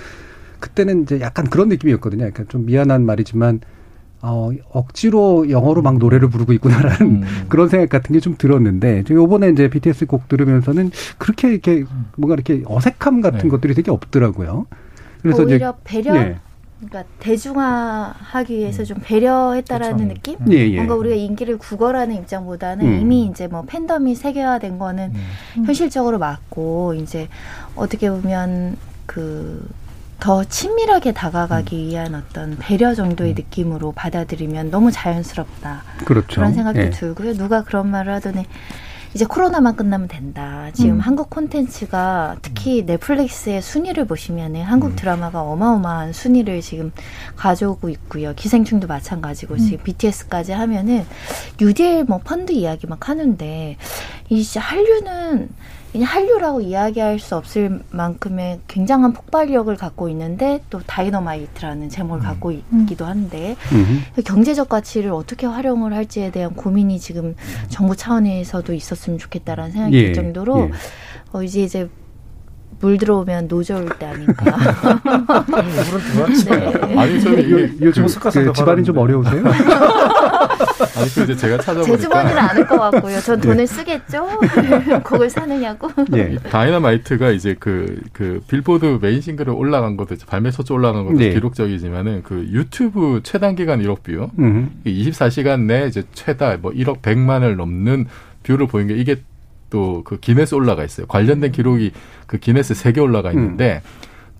[0.58, 2.26] 그때는 이제 약간 그런 느낌이었거든요.
[2.26, 3.60] 약간 좀 미안한 말이지만
[4.22, 7.22] 어, 억지로 영어로 막 노래를 부르고 있구나라는 음.
[7.48, 11.84] 그런 생각 같은 게 좀 들었는데, 저 요번에 이제 BTS 곡 들으면서는 그렇게 이렇게
[12.16, 13.48] 뭔가 이렇게 어색함 같은 네.
[13.48, 14.66] 것들이 되게 없더라고요.
[15.22, 16.36] 그래서 이제, 오히려 배려, 네.
[16.80, 20.14] 그러니까 대중화하기 위해서 좀 배려했다라는 그렇죠.
[20.14, 20.52] 느낌?
[20.52, 20.76] 예, 예.
[20.76, 23.00] 뭔가 우리가 인기를 구걸하는 입장보다는 음.
[23.00, 25.64] 이미 이제 뭐 팬덤이 세계화된 거는 음.
[25.64, 27.28] 현실적으로 맞고 이제
[27.74, 29.66] 어떻게 보면 그
[30.20, 31.88] 더 친밀하게 다가가기 음.
[31.88, 36.36] 위한 어떤 배려 정도의 느낌으로 받아들이면 너무 자연스럽다 그렇죠.
[36.36, 36.90] 그런 생각도 예.
[36.90, 37.34] 들고요.
[37.34, 38.46] 누가 그런 말을 하더니
[39.12, 40.68] 이제 코로나만 끝나면 된다.
[40.72, 41.00] 지금 음.
[41.00, 46.92] 한국 콘텐츠가 특히 넷플릭스의 순위를 보시면 은 한국 드라마가 어마어마한 순위를 지금
[47.34, 48.34] 가져오고 있고요.
[48.36, 51.04] 기생충도 마찬가지고 지금 BTS까지 하면은
[51.58, 53.76] 뉴딜 뭐 펀드 이야기 막 하는데
[54.28, 55.48] 이 한류는
[55.92, 63.06] 그냥 한류라고 이야기할 수 없을 만큼의 굉장한 폭발력을 갖고 있는데 또 다이너마이트라는 제목을 갖고 있기도
[63.06, 64.22] 한데 음흠.
[64.22, 67.34] 경제적 가치를 어떻게 활용을 할지에 대한 고민이 지금
[67.68, 70.70] 정부 차원에서도 있었으면 좋겠다라는 생각이 예, 들 정도로 예.
[71.32, 71.88] 어, 이제 이제
[72.80, 74.32] 물 들어오면 노 저을 때 아닌가.
[76.46, 76.98] 네.
[76.98, 79.44] 아니 저는 이게 요- 요즘 그 집안이 좀 어려우세요?
[80.96, 83.20] 아니 그 이제 제가 제 찾아보니까 주머니는 않을 것 같고요.
[83.20, 84.26] 전 돈을 쓰겠죠.
[85.04, 85.90] 곡을 사느라고.
[86.14, 86.32] 예.
[86.34, 91.18] 이 다이너마이트가 이제 그, 그, 빌보드 메인 싱글을 올라간 것도, 발매 첫 주 올라간 것도
[91.18, 91.30] 네.
[91.30, 94.70] 기록적이지만은, 그 유튜브 최단 기간 1억 view, 음.
[94.86, 98.06] 24시간 내에 이제 최다 뭐 1억 100만을 넘는
[98.42, 99.16] view를 보인 게 이게
[99.70, 101.06] 또 그 기네스 올라가 있어요.
[101.06, 101.92] 관련된 기록이
[102.26, 103.82] 그 기네스 세개 올라가 있는데,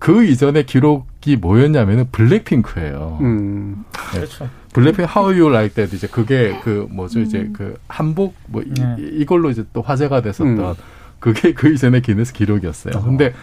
[0.01, 3.19] 그 이전의 기록이 뭐였냐면은 블랙핑크예요.
[3.21, 3.85] 음.
[3.91, 4.49] 그렇죠.
[4.73, 8.95] 블랙핑크 How You Like That 이제 그게 그 뭐죠 이제 그 한복 뭐 이, 네.
[8.97, 10.73] 이 걸로 이제 또 화제가 됐었던 음.
[11.19, 13.03] 그게 그 이전의 기네스 기록이었어요.
[13.03, 13.33] 근데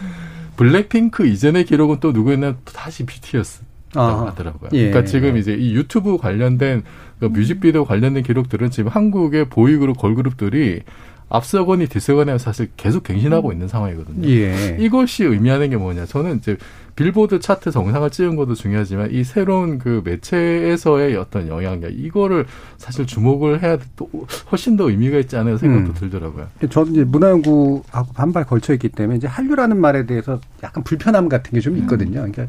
[0.57, 3.61] 블랙핑크 이전의 기록은 또 누구였냐면 또 다시 BTS.
[3.93, 4.27] 라고 아.
[4.27, 4.69] 하더라고요.
[4.73, 4.89] 예.
[4.89, 6.83] 그러니까 지금 이제 이 유튜브 관련된
[7.19, 10.81] 그 뮤직비디오 관련된 기록들은 지금 한국의 보이그룹 걸그룹들이
[11.29, 14.27] 앞서거니 뒤서거니 사실 계속 갱신하고 있는 상황이거든요.
[14.27, 14.77] 예.
[14.79, 16.05] 이것이 의미하는 게 뭐냐?
[16.05, 16.57] 저는 이제
[16.95, 22.45] 빌보드 차트 정상을 찍은 것도 중요하지만 이 새로운 그 매체에서의 어떤 영향력 이거를
[22.77, 24.09] 사실 주목을 해야 또
[24.51, 25.93] 훨씬 더 의미가 있지 않은 생각도 음.
[25.93, 26.47] 들더라고요.
[26.69, 31.59] 저는 이제 문화연구하고 반발 걸쳐 있기 때문에 이제 한류라는 말에 대해서 약간 불편함 같은 게
[31.61, 32.25] 좀 있거든요.
[32.31, 32.47] 그러니까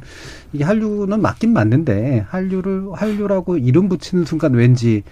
[0.53, 5.03] 이게 한류는 맞긴 맞는데 한류를 한류라고 이름 붙이는 순간 왠지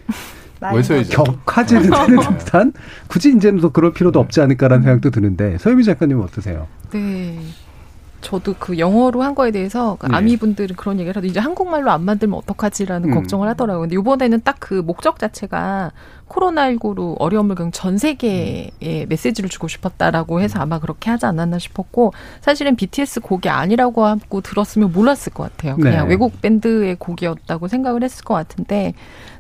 [0.75, 2.73] 왜서 이제 격화지는 되는 듯한
[3.07, 6.67] 굳이 이제는 또 그럴 필요도 없지 않을까라는 생각도 드는데 서유미 작가님은 어떠세요?
[6.93, 7.39] 네.
[8.21, 10.17] 저도 그 영어로 한 거에 대해서 그 네.
[10.17, 13.15] 아미 분들은 그런 얘기를 하도 이제 한국말로 안 만들면 어떡하지라는 음.
[13.15, 13.83] 걱정을 하더라고요.
[13.83, 15.93] 근데 이번에는 딱 그 목적 자체가
[16.29, 22.13] 코로나19로 어려움을 겪는 전 세계에 메시지를 주고 싶었다라고 해서 아마 그렇게 하지 않았나 싶었고
[22.43, 25.77] 사실은 BTS 곡이 아니라고 하고 들었으면 몰랐을 것 같아요.
[25.77, 26.11] 그냥 네.
[26.11, 28.93] 외국 밴드의 곡이었다고 생각을 했을 것 같은데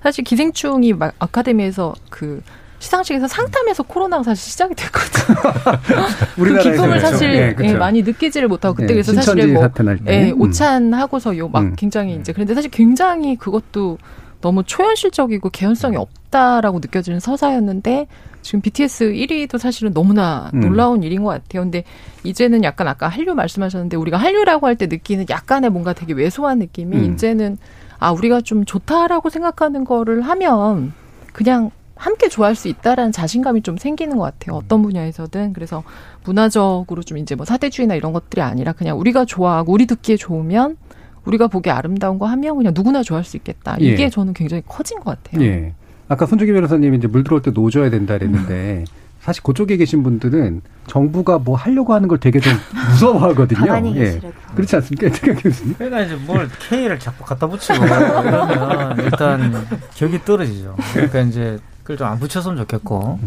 [0.02, 2.42] 사실 기생충이 막 아카데미에서 그
[2.78, 5.36] 시상식에서 상 타면서 코로나가 사실 시작이 됐거든요.
[6.36, 7.06] 그 기쁨을 그렇죠.
[7.06, 7.74] 사실 예, 그렇죠.
[7.74, 9.68] 예, 많이 느끼지를 못하고 그때 예, 그래서 사실은 뭐.
[10.06, 10.40] 예, 음.
[10.40, 11.74] 오찬하고서 요막 음.
[11.76, 13.98] 굉장히 이제 그런데 사실 굉장히 그것도
[14.40, 18.06] 너무 초현실적이고 개연성이 없, 쉽다라고 느껴지는 서사였는데
[18.42, 20.60] 지금 BTS 1위도 사실은 너무나 음.
[20.60, 21.62] 놀라운 일인 것 같아요.
[21.62, 21.84] 근데
[22.24, 26.96] 이제는 약간 아까 한류 말씀하셨는데 우리가 한류라고 할 때 느끼는 약간의 뭔가 되게 왜소한 느낌이
[26.96, 27.12] 음.
[27.12, 27.58] 이제는
[27.98, 30.92] 아 우리가 좀 좋다라고 생각하는 거를 하면
[31.32, 34.56] 그냥 함께 좋아할 수 있다라는 자신감이 좀 생기는 것 같아요.
[34.56, 35.52] 어떤 분야에서든.
[35.52, 35.82] 그래서
[36.24, 40.76] 문화적으로 좀 이제 뭐 사대주의나 이런 것들이 아니라 그냥 우리가 좋아하고 우리 듣기에 좋으면
[41.24, 43.76] 우리가 보기에 아름다운 거 하면 그냥 누구나 좋아할 수 있겠다.
[43.78, 44.08] 이게 예.
[44.08, 45.44] 저는 굉장히 커진 것 같아요.
[45.44, 45.74] 예.
[46.08, 48.84] 아까 손주기 변호사님이 이제 물 들어올 때 노줘야 된다 그랬는데
[49.20, 52.52] 사실 그쪽에 계신 분들은 정부가 뭐 하려고 하는 걸 되게 좀
[52.92, 53.58] 무서워하거든요.
[53.66, 54.20] 가만히 예.
[54.54, 55.08] 그렇지 않습니까?
[55.34, 55.74] 교수님?
[55.74, 59.52] 그러니까 이제 뭘 K를 자꾸 갖다 붙이고 이러면 일단
[59.96, 60.76] 격이 떨어지죠.
[60.94, 61.58] 그러니까 이제
[61.88, 63.18] 그걸 좀안 붙였으면 좋겠고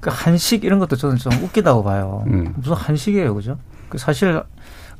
[0.00, 2.24] 그 한식 이런 것도 저는 좀 웃기다고 봐요.
[2.26, 2.52] 음.
[2.54, 3.56] 무슨 한식이에요, 그죠?
[3.88, 4.42] 그 사실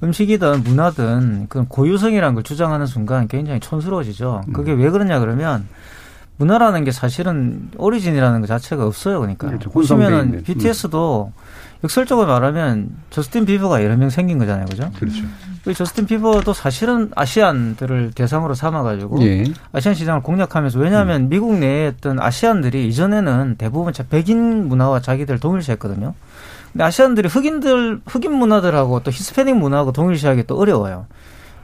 [0.03, 4.45] 음식이든 문화든 그런 고유성이라는 걸 주장하는 순간 굉장히 촌스러워지죠.
[4.55, 5.69] 그게 왜 그러냐 그러면
[6.39, 9.21] 문화라는 게 사실은 오리진이라는 것 자체가 없어요.
[9.21, 9.71] 그러니까 그렇죠.
[9.71, 10.39] 보시면은 있는.
[10.39, 11.33] 음.
[11.85, 14.91] 역설적으로 말하면 저스틴 비버가 여러 명 생긴 거잖아요, 그죠?
[14.99, 15.23] 그렇죠.
[15.65, 19.45] 그 저스틴 비버도 사실은 아시안들을 대상으로 삼아가지고 예.
[19.73, 26.15] 아시안 시장을 공략하면서 왜냐하면 미국 내에 있던 아시안들이 이전에는 대부분 자- 백인 문화와 자기들 동일시했거든요.
[26.73, 31.07] 근데 Asian들이 흑인들 흑인 문화들하고 또 히스패닉 문화하고 동일시하기 또 어려워요.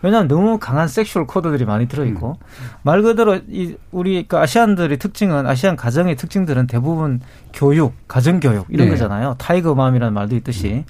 [0.02, 2.36] 왜냐하면 너무 강한 sexual code들이 많이 들어있고
[2.82, 7.20] 말 그대로 이 우리 그 Asian들의 특징은 Asian 가정의 특징들은 대부분
[7.52, 8.90] 교육, 가정 교육 이런 네.
[8.90, 9.36] 거잖아요.
[9.38, 10.84] tiger mom이라는 말도 있듯이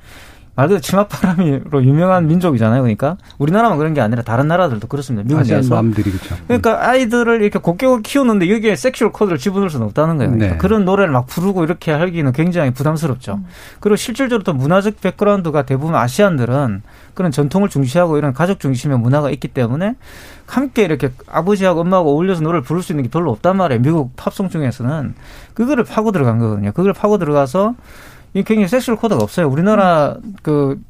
[0.55, 2.83] 말 그대로 치맛바람으로 유명한 민족이잖아요.
[2.83, 5.27] 그러니까 우리나라만 그런 게 아니라 다른 나라들도 그렇습니다.
[5.27, 5.75] 미국 Asian 내에서.
[5.75, 6.37] mom들이 그렇죠.
[6.47, 10.33] 그러니까 아이들을 이렇게 곱게 키우는데 여기에 sexual code를 집어넣을 수는 없다는 거예요.
[10.33, 10.59] 그러니까 네.
[10.59, 13.41] 그런 노래를 막 부르고 이렇게 하기는 굉장히 부담스럽죠.
[13.81, 16.83] 그리고 실질적으로 또 문화적 백그라운드가 대부분 Asian들은
[17.15, 19.97] 그런 전통을 중시하고 이런 가족 중심의 문화가 있기 때문에
[20.47, 23.83] 함께 이렇게 아버지하고 엄마하고 어울려서 노래를 부를 수 있는 게 별로 없단 말이에요.
[23.83, 25.15] 미국 팝송 중에서는
[25.55, 26.73] 그거를 파고 들어간 거거든요.
[26.73, 27.75] 그걸 파고 들어가서
[28.35, 29.49] 이 굉장히 sexual code가 없어요.
[29.49, 30.81] 우리나라 그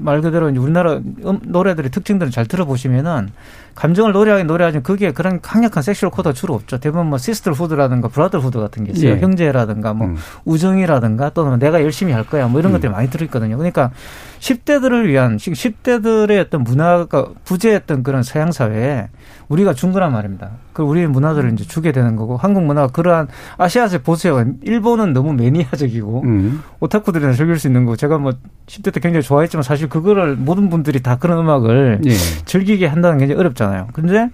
[0.00, 3.30] 말 그대로 우리나라 음, 노래들의 특징들을 잘 들어보시면은
[3.74, 6.78] 감정을 노래하긴 노래하지만 그게 그런 강력한 sexual code가 주로 없죠.
[6.78, 9.12] 대부분 뭐 sisterhood라든가 brotherhood 같은 게 있어요.
[9.12, 9.18] 예.
[9.20, 10.16] 형제라든가 뭐 음.
[10.44, 13.56] 우정이라든가 또는 내가 열심히 할 거야 뭐 이런 것들이 많이 들어있거든요.
[13.56, 13.92] 그러니까
[14.40, 19.08] 10대들을 위한 지금 10대들의 어떤 문화가 부재했던 그런 서양 사회에
[19.48, 20.50] 우리가 준 거란 말입니다.
[20.72, 24.44] 그 우리의 문화들을 이제 주게 되는 거고 한국 문화가 그러한 아시아에서 보세요.
[24.62, 26.62] 일본은 너무 매니아적이고 음.
[26.80, 28.32] 오타쿠들이나 즐길 수 있는 거 제가 뭐
[28.66, 32.10] 10대 때 굉장히 좋아했지만 사실 그거를 모든 분들이 다 그런 음악을 예.
[32.44, 33.88] 즐기게 한다는 게 굉장히 어렵잖아요.
[33.92, 34.30] 근데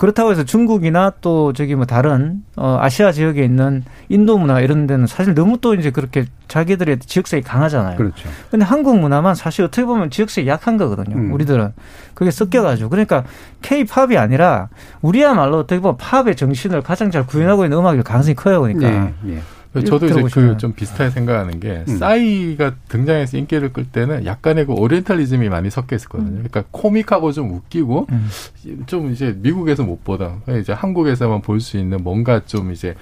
[0.00, 5.06] 그렇다고 해서 중국이나 또 저기 뭐 다른 어 아시아 지역에 있는 인도 문화 이런 데는
[5.06, 7.98] 사실 너무 또 이제 그렇게 자기들의 지역색이 강하잖아요.
[7.98, 8.30] 그렇죠.
[8.50, 11.16] 근데 한국 문화만 사실 어떻게 보면 지역색이 약한 거거든요.
[11.16, 11.34] 음.
[11.34, 11.74] 우리들은
[12.14, 13.24] 그게 섞여 가지고 그러니까
[13.60, 14.70] K-팝이 아니라
[15.02, 18.62] 우리야말로 어떻게 보면 팝의 정신을 가장 잘 구현하고 있는 음악일 가능성이 커요.
[18.62, 19.34] 그러니까 예.
[19.34, 19.42] 예.
[19.72, 20.22] 저도 이제.
[20.22, 21.96] 그 좀 비슷하게 생각하는 게 음.
[21.96, 26.30] 싸이가 등장해서 인기를 끌 때는 약간의 그 오리엔탈리즘이 많이 섞여 있었거든요.
[26.32, 28.28] 그러니까 코믹하고 좀 웃기고 음.
[28.86, 32.94] 좀 이제 미국에서 못 보던 이제 한국에서만 볼 수 있는 뭔가 좀 이제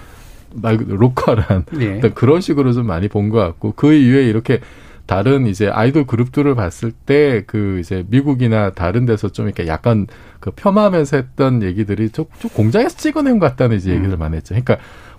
[0.55, 2.01] 말 그대로 로컬한 예.
[2.15, 4.61] 그런 식으로 좀 많이 본 것 같고 그 이후에 이렇게
[5.07, 10.07] 다른 이제 아이돌 그룹들을 봤을 때 그 이제 미국이나 다른 데서 좀 이렇게 약간
[10.41, 14.55] 그 폄하하면서 했던 얘기들이 좀, 좀 공장에서 찍어낸 것 같다는 이제 얘기를 많이 했죠.
[14.55, 14.77] 그러니까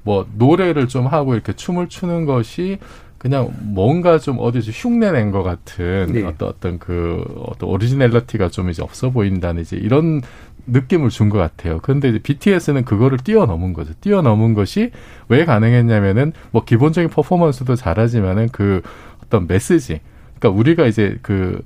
[0.10, 2.80] 뭐 노래를 좀 하고 이렇게 춤을 추는 것이
[3.20, 6.24] 그냥 뭔가 좀 어디서 흉내 낸 것 같은 네.
[6.24, 10.24] 어떤 어떤 그 어떤 originality가 좀 이제 없어 보인다는 이제 이런
[10.66, 11.78] 느낌을 준 것 같아요.
[11.84, 13.94] 그런데 이제 BTS는 그거를 뛰어넘은 거죠.
[14.02, 14.90] 뛰어넘은 것이
[15.28, 18.82] 왜 가능했냐면은 뭐 기본적인 퍼포먼스도 잘하지만은 그
[19.24, 20.00] 어떤 메시지.
[20.40, 21.62] 그러니까 우리가 이제 그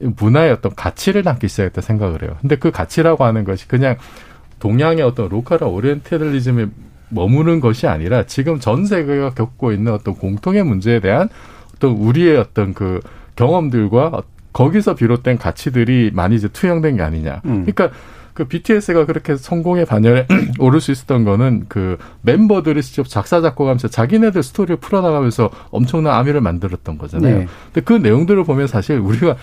[0.00, 2.36] 문화의 어떤 가치를 낳기 시작했다 생각을 해요.
[2.42, 3.96] 근데 그 가치라고 하는 것이 그냥
[4.58, 6.66] 동양의 어떤 로컬한 오리엔탈리즘에
[7.08, 11.28] 머무는 것이 아니라 지금 전 세계가 겪고 있는 어떤 공통의 문제에 대한
[11.76, 13.00] 어떤 우리의 어떤 그
[13.36, 17.42] 경험들과 어- 거기서 비롯된 가치들이 많이 이제 투영된 게 아니냐.
[17.44, 17.66] 음.
[17.66, 17.90] 그러니까
[18.32, 20.26] 그 BTS가 그렇게 성공의 반열에
[20.58, 26.98] 오를 수 있었던 거는 그 멤버들이 직접 작사 작곡하면서 자기네들 스토리를 풀어나가면서 엄청난 아미를 만들었던
[26.98, 27.38] 거잖아요.
[27.40, 27.46] 네.
[27.72, 29.36] 근데 그 내용들을 보면 사실 우리가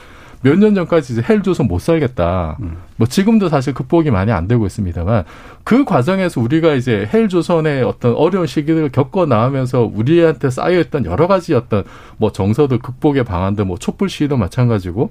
[0.43, 2.57] 몇 년 전까지 이제 헬조선 못 살겠다.
[2.61, 2.77] 음.
[2.97, 5.23] 뭐 지금도 사실 극복이 많이 안 되고 있습니다만
[5.63, 11.83] 그 과정에서 우리가 이제 헬조선의 어떤 어려운 시기들을 겪어 나오면서 우리한테 쌓여있던 여러 가지 어떤
[12.17, 15.09] 뭐 정서들 극복의 방안들 뭐 촛불 시위도 마찬가지고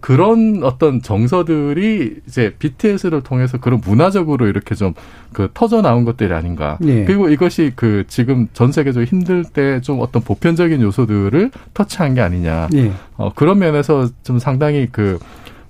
[0.00, 4.94] 그런 어떤 정서들이 이제 BTS를 통해서 그런 문화적으로 이렇게 좀
[5.32, 6.76] 그 터져 나온 것들이 아닌가.
[6.84, 7.04] 예.
[7.04, 12.68] 그리고 이것이 그 지금 전 세계적으로 힘들 때 좀 어떤 보편적인 요소들을 터치한 게 아니냐.
[12.74, 12.92] 예.
[13.16, 15.18] 어, 그런 면에서 좀 상당히 그,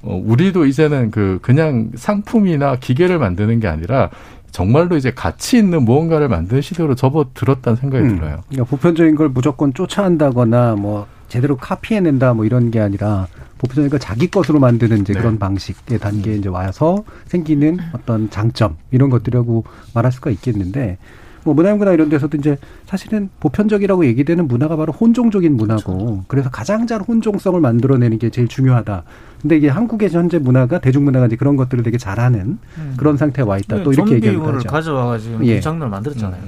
[0.03, 4.09] 어, 우리도 이제는 그, 그냥 상품이나 기계를 만드는 게 아니라
[4.51, 8.17] 정말로 이제 가치 있는 무언가를 만드는 시대로 접어들었다는 생각이 음.
[8.17, 8.41] 들어요.
[8.49, 13.29] 그러니까 보편적인 걸 무조건 쫓아한다거나 뭐 제대로 카피해낸다 뭐 이런 게 아니라
[13.59, 15.21] 보편적인 걸 자기 것으로 만드는 이제 네.
[15.21, 19.65] 그런 방식의 단계에 이제 와서 생기는 어떤 장점 이런 것들이라고
[19.95, 20.99] 말할 수가 있겠는데
[21.45, 27.01] 뭐 문화연구나 이런 데서도 이제 사실은 보편적이라고 얘기되는 문화가 바로 혼종적인 문화고 그래서 가장 잘
[27.01, 29.05] 혼종성을 만들어내는 게 제일 중요하다.
[29.41, 32.59] 근데 이게 한국의 현재 문화가 대중문화가 이제 그런 것들을 되게 잘하는
[32.97, 33.83] 그런 상태에 와 있다.
[33.83, 34.69] 또 이렇게 얘기하기도 좀비물을 하죠.
[34.69, 35.57] 가져와가지고 예.
[35.57, 36.43] 이 장르를 만들었잖아요.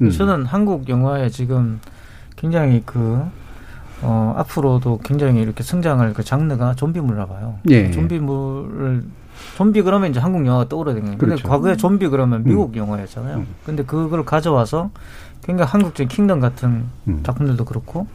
[0.00, 0.10] 음.
[0.10, 1.78] 저는 한국 영화에 지금
[2.34, 3.22] 굉장히 그
[4.02, 7.58] 어, 앞으로도 굉장히 이렇게 성장할 그 장르가 좀비물이라 봐요.
[7.70, 7.90] 예.
[7.90, 9.04] 좀비물을
[9.56, 11.18] 좀비 그러면 이제 한국 영화가 떠오르는 거예요.
[11.18, 11.48] 근데 그렇죠.
[11.48, 12.44] 과거에 좀비 그러면 음.
[12.44, 13.38] 미국 영화였잖아요.
[13.38, 13.46] 음.
[13.64, 14.90] 근데 그걸 가져와서
[15.42, 17.20] 굉장히 한국적인 킹덤 같은 음.
[17.22, 18.06] 작품들도 그렇고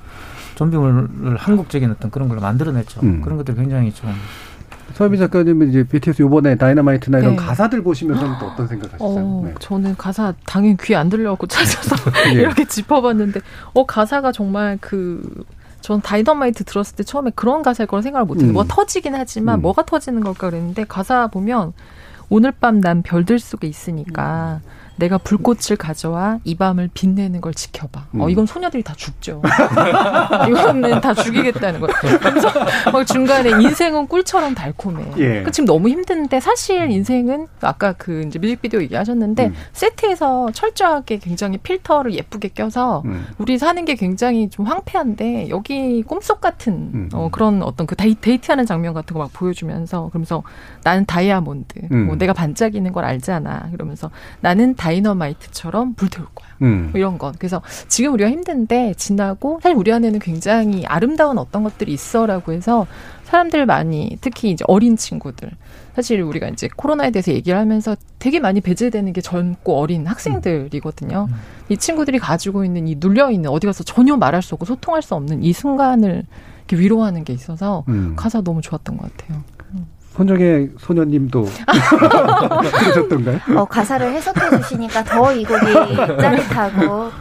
[0.55, 3.01] 좀비물을 한국적인 어떤 그런 걸 만들어냈죠.
[3.03, 3.21] 음.
[3.21, 4.09] 그런 것들이 굉장히 좀
[4.93, 7.37] 서비 작가님은 이제 BTS 요번에 다이너마이트나 이런 네.
[7.37, 9.25] 가사들 보시면서는 또 어떤 생각 하셨어요?
[9.25, 9.53] 어, 네.
[9.59, 11.95] 저는 가사 당연히 귀에 안 들려갖고 찾아서
[12.33, 12.41] 예.
[12.41, 13.41] 이렇게 짚어봤는데,
[13.73, 15.21] 어, 가사가 정말 그,
[15.87, 18.53] 전 다이너마이트 들었을 때 처음에 그런 가사일 거라 생각을 못했는데, 음.
[18.55, 19.61] 뭐가 터지긴 하지만 음.
[19.61, 21.71] 뭐가 터지는 걸까 그랬는데, 가사 보면,
[22.27, 24.59] 오늘 밤 난 별들 속에 있으니까
[24.97, 27.99] 내가 불꽃을 가져와 이 밤을 빛내는 걸 지켜봐.
[27.99, 28.29] 어, 음.
[28.29, 29.41] 이건 소녀들이 다 죽죠.
[30.49, 32.19] 이거는 다 죽이겠다는 거예요.
[32.19, 32.49] 그래서
[32.91, 35.05] 막 중간에 인생은 꿀처럼 달콤해.
[35.17, 35.43] 예.
[35.43, 39.55] 그 지금 너무 힘든데 사실 인생은 아까 그 이제 뮤직비디오 얘기하셨는데 음.
[39.73, 43.27] 세트에서 철저하게 굉장히 필터를 예쁘게 껴서 음.
[43.37, 47.09] 우리 사는 게 굉장히 좀 황폐한데 여기 꿈속 같은 음.
[47.13, 50.43] 어, 그런 어떤 그 데이, 데이트하는 장면 같은 거 막 보여주면서 그러면서
[50.83, 52.05] 나는 다이아몬드 음.
[52.07, 54.09] 뭐 내가 반짝이는 걸 알잖아 그러면서
[54.41, 56.89] 나는 다 이너마이트처럼 불태울 거야 음.
[56.91, 61.93] 뭐 이런 것 그래서 지금 우리가 힘든데 지나고 사실 우리 안에는 굉장히 아름다운 어떤 것들이
[61.93, 62.87] 있어라고 해서
[63.25, 65.51] 사람들 많이 특히 이제 어린 친구들
[65.97, 71.27] 사실 우리가 이제 코로나에 대해서 얘기를 하면서 되게 많이 배제되는 게 젊고 어린 학생들이거든요.
[71.69, 75.15] 이 친구들이 가지고 있는 이 눌려 있는 어디 가서 전혀 말할 수 없고 소통할 수
[75.15, 76.23] 없는 이 순간을
[76.67, 78.13] 이렇게 위로하는 게 있어서 음.
[78.15, 79.41] 가사 너무 좋았던 것 같아요.
[80.27, 81.45] 손정혜 소녀님도
[82.71, 83.39] 그러셨던가요?
[83.59, 87.11] 어, 가사를 해석해 주시니까 더 이 곡이 짜릿하고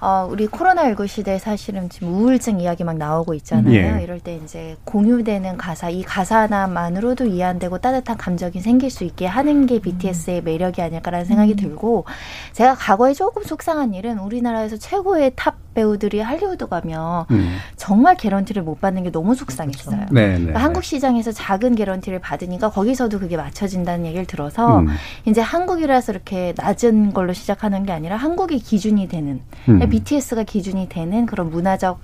[0.00, 3.74] 어, 우리 코로나19 시대에 사실은 지금 우울증 이야기 막 나오고 있잖아요.
[3.98, 4.00] 예.
[4.02, 9.26] 이럴 때 이제 공유되는 가사, 이 가사 하나만으로도 위안 되고 따뜻한 감정이 생길 수 있게
[9.26, 12.04] 하는 게 BTS의 매력이 아닐까라는 생각이 들고
[12.52, 17.56] 제가 과거에 조금 속상한 일은 우리나라에서 최고의 탑 배우들이 할리우드 가면 음.
[17.76, 20.06] 정말 개런티를 못 받는 게 너무 속상했어요.
[20.10, 20.38] 네, 네.
[20.38, 24.88] 그러니까 한국 시장에서 작은 개런티를 받으니까 거기서도 그게 맞춰진다는 얘기를 들어서 음.
[25.24, 29.88] 이제 한국이라서 이렇게 낮은 걸로 시작하는 게 아니라 한국이 기준이 되는 음.
[29.88, 32.02] BTS가 기준이 되는 그런 문화적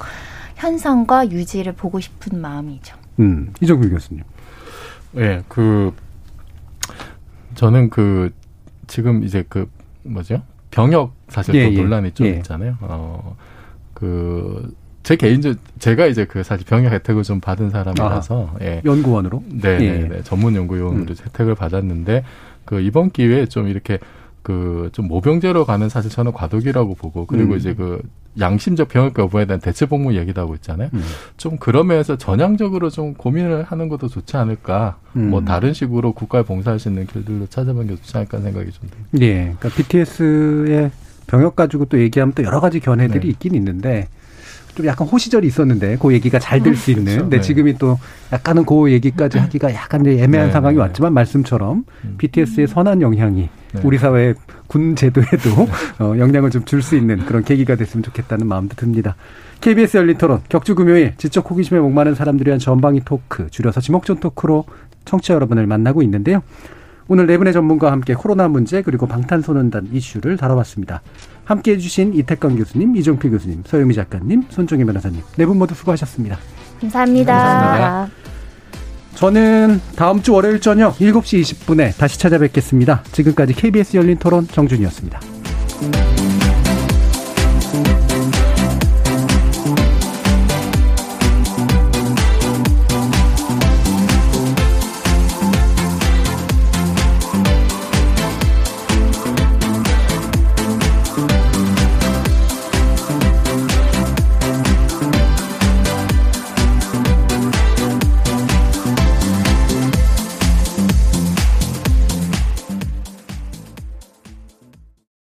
[0.54, 2.96] 현상과 유지를 보고 싶은 마음이죠.
[3.18, 3.52] 음.
[3.60, 4.22] 이정규 교수님.
[5.16, 5.92] 예, 그
[7.56, 8.32] 저는 그
[8.86, 9.68] 지금 이제 그
[10.04, 10.42] 뭐죠?
[10.70, 11.76] 병역 사실 예, 또 예.
[11.82, 12.30] 논란이 좀 예.
[12.36, 12.76] 있잖아요.
[12.80, 13.36] 어,
[13.95, 18.82] 그, 제 개인적, 제가 이제 그 사실 병역 혜택을 좀 받은 사람이라서, 예.
[18.84, 19.42] 연구원으로.
[19.49, 19.92] 네, 예.
[19.92, 20.22] 네, 네.
[20.22, 21.07] 전문 연구용으로 음.
[21.09, 22.24] 혜택을 받았는데,
[22.64, 23.99] 그 이번 기회에 좀 이렇게
[24.42, 27.59] 그좀 모병제로 가는 사실 저는 과도기라고 보고, 그리고 음.
[27.59, 28.01] 이제 그
[28.38, 30.90] 양심적 병역 거부에 대한 대체 복무 얘기도 하고 있잖아요.
[30.92, 31.03] 음.
[31.36, 34.99] 좀 그런 면에서 전향적으로 좀 고민을 하는 것도 좋지 않을까.
[35.16, 35.30] 음.
[35.30, 39.18] 뭐 다른 식으로 국가에 봉사할 수 있는 길들로 찾아보는 게 좋지 않을까 생각이 좀 듭니다.
[39.20, 39.55] 예.
[39.59, 40.90] 그러니까 BTS의
[41.26, 43.28] 병역 가지고 또 얘기하면 또 여러 가지 견해들이 네.
[43.28, 44.08] 있긴 있는데
[44.74, 47.16] 좀 약간 호시절이 있었는데 그 얘기가 잘 될수 있는.
[47.18, 47.40] 근데 네.
[47.42, 47.96] 지금이 또
[48.32, 50.82] 약간은 그 얘기까지 하기가 약간 이제 애매한 네, 상황이 네.
[50.82, 52.14] 왔지만 말씀처럼 음.
[52.18, 53.80] BTS의 선한 영향이 네.
[53.84, 54.34] 우리 사회
[54.66, 55.68] 군 제도에도
[56.00, 59.14] 어, 영향을 좀 줄 수 있는 그런 계기가 됐으면 좋겠다는 마음도 듭니다.
[59.60, 64.64] KBS 열린 토론 격주 금요일 지적 호기심에 목마른 사람들을 위한 전방위 토크 줄여서 지목전 토크로
[65.04, 66.42] 청취자 여러분을 만나고 있는데요.
[67.09, 71.02] 오늘 네 분의 전문가와 함께 코로나 문제 그리고 방탄소년단 이슈를 다뤄봤습니다.
[71.44, 76.39] 함께 해 주신 이태강 교수님, 이종필 교수님, 서유미 작가님, 손종희 변호사님 네 분 모두 수고하셨습니다.
[76.81, 77.35] 감사합니다.
[77.36, 78.14] 감사합니다.
[79.14, 83.02] 저는 다음 주 월요일 저녁 7시 20분에 다시 찾아뵙겠습니다.
[83.12, 85.20] 지금까지 KBS 열린 토론 정준이었습니다.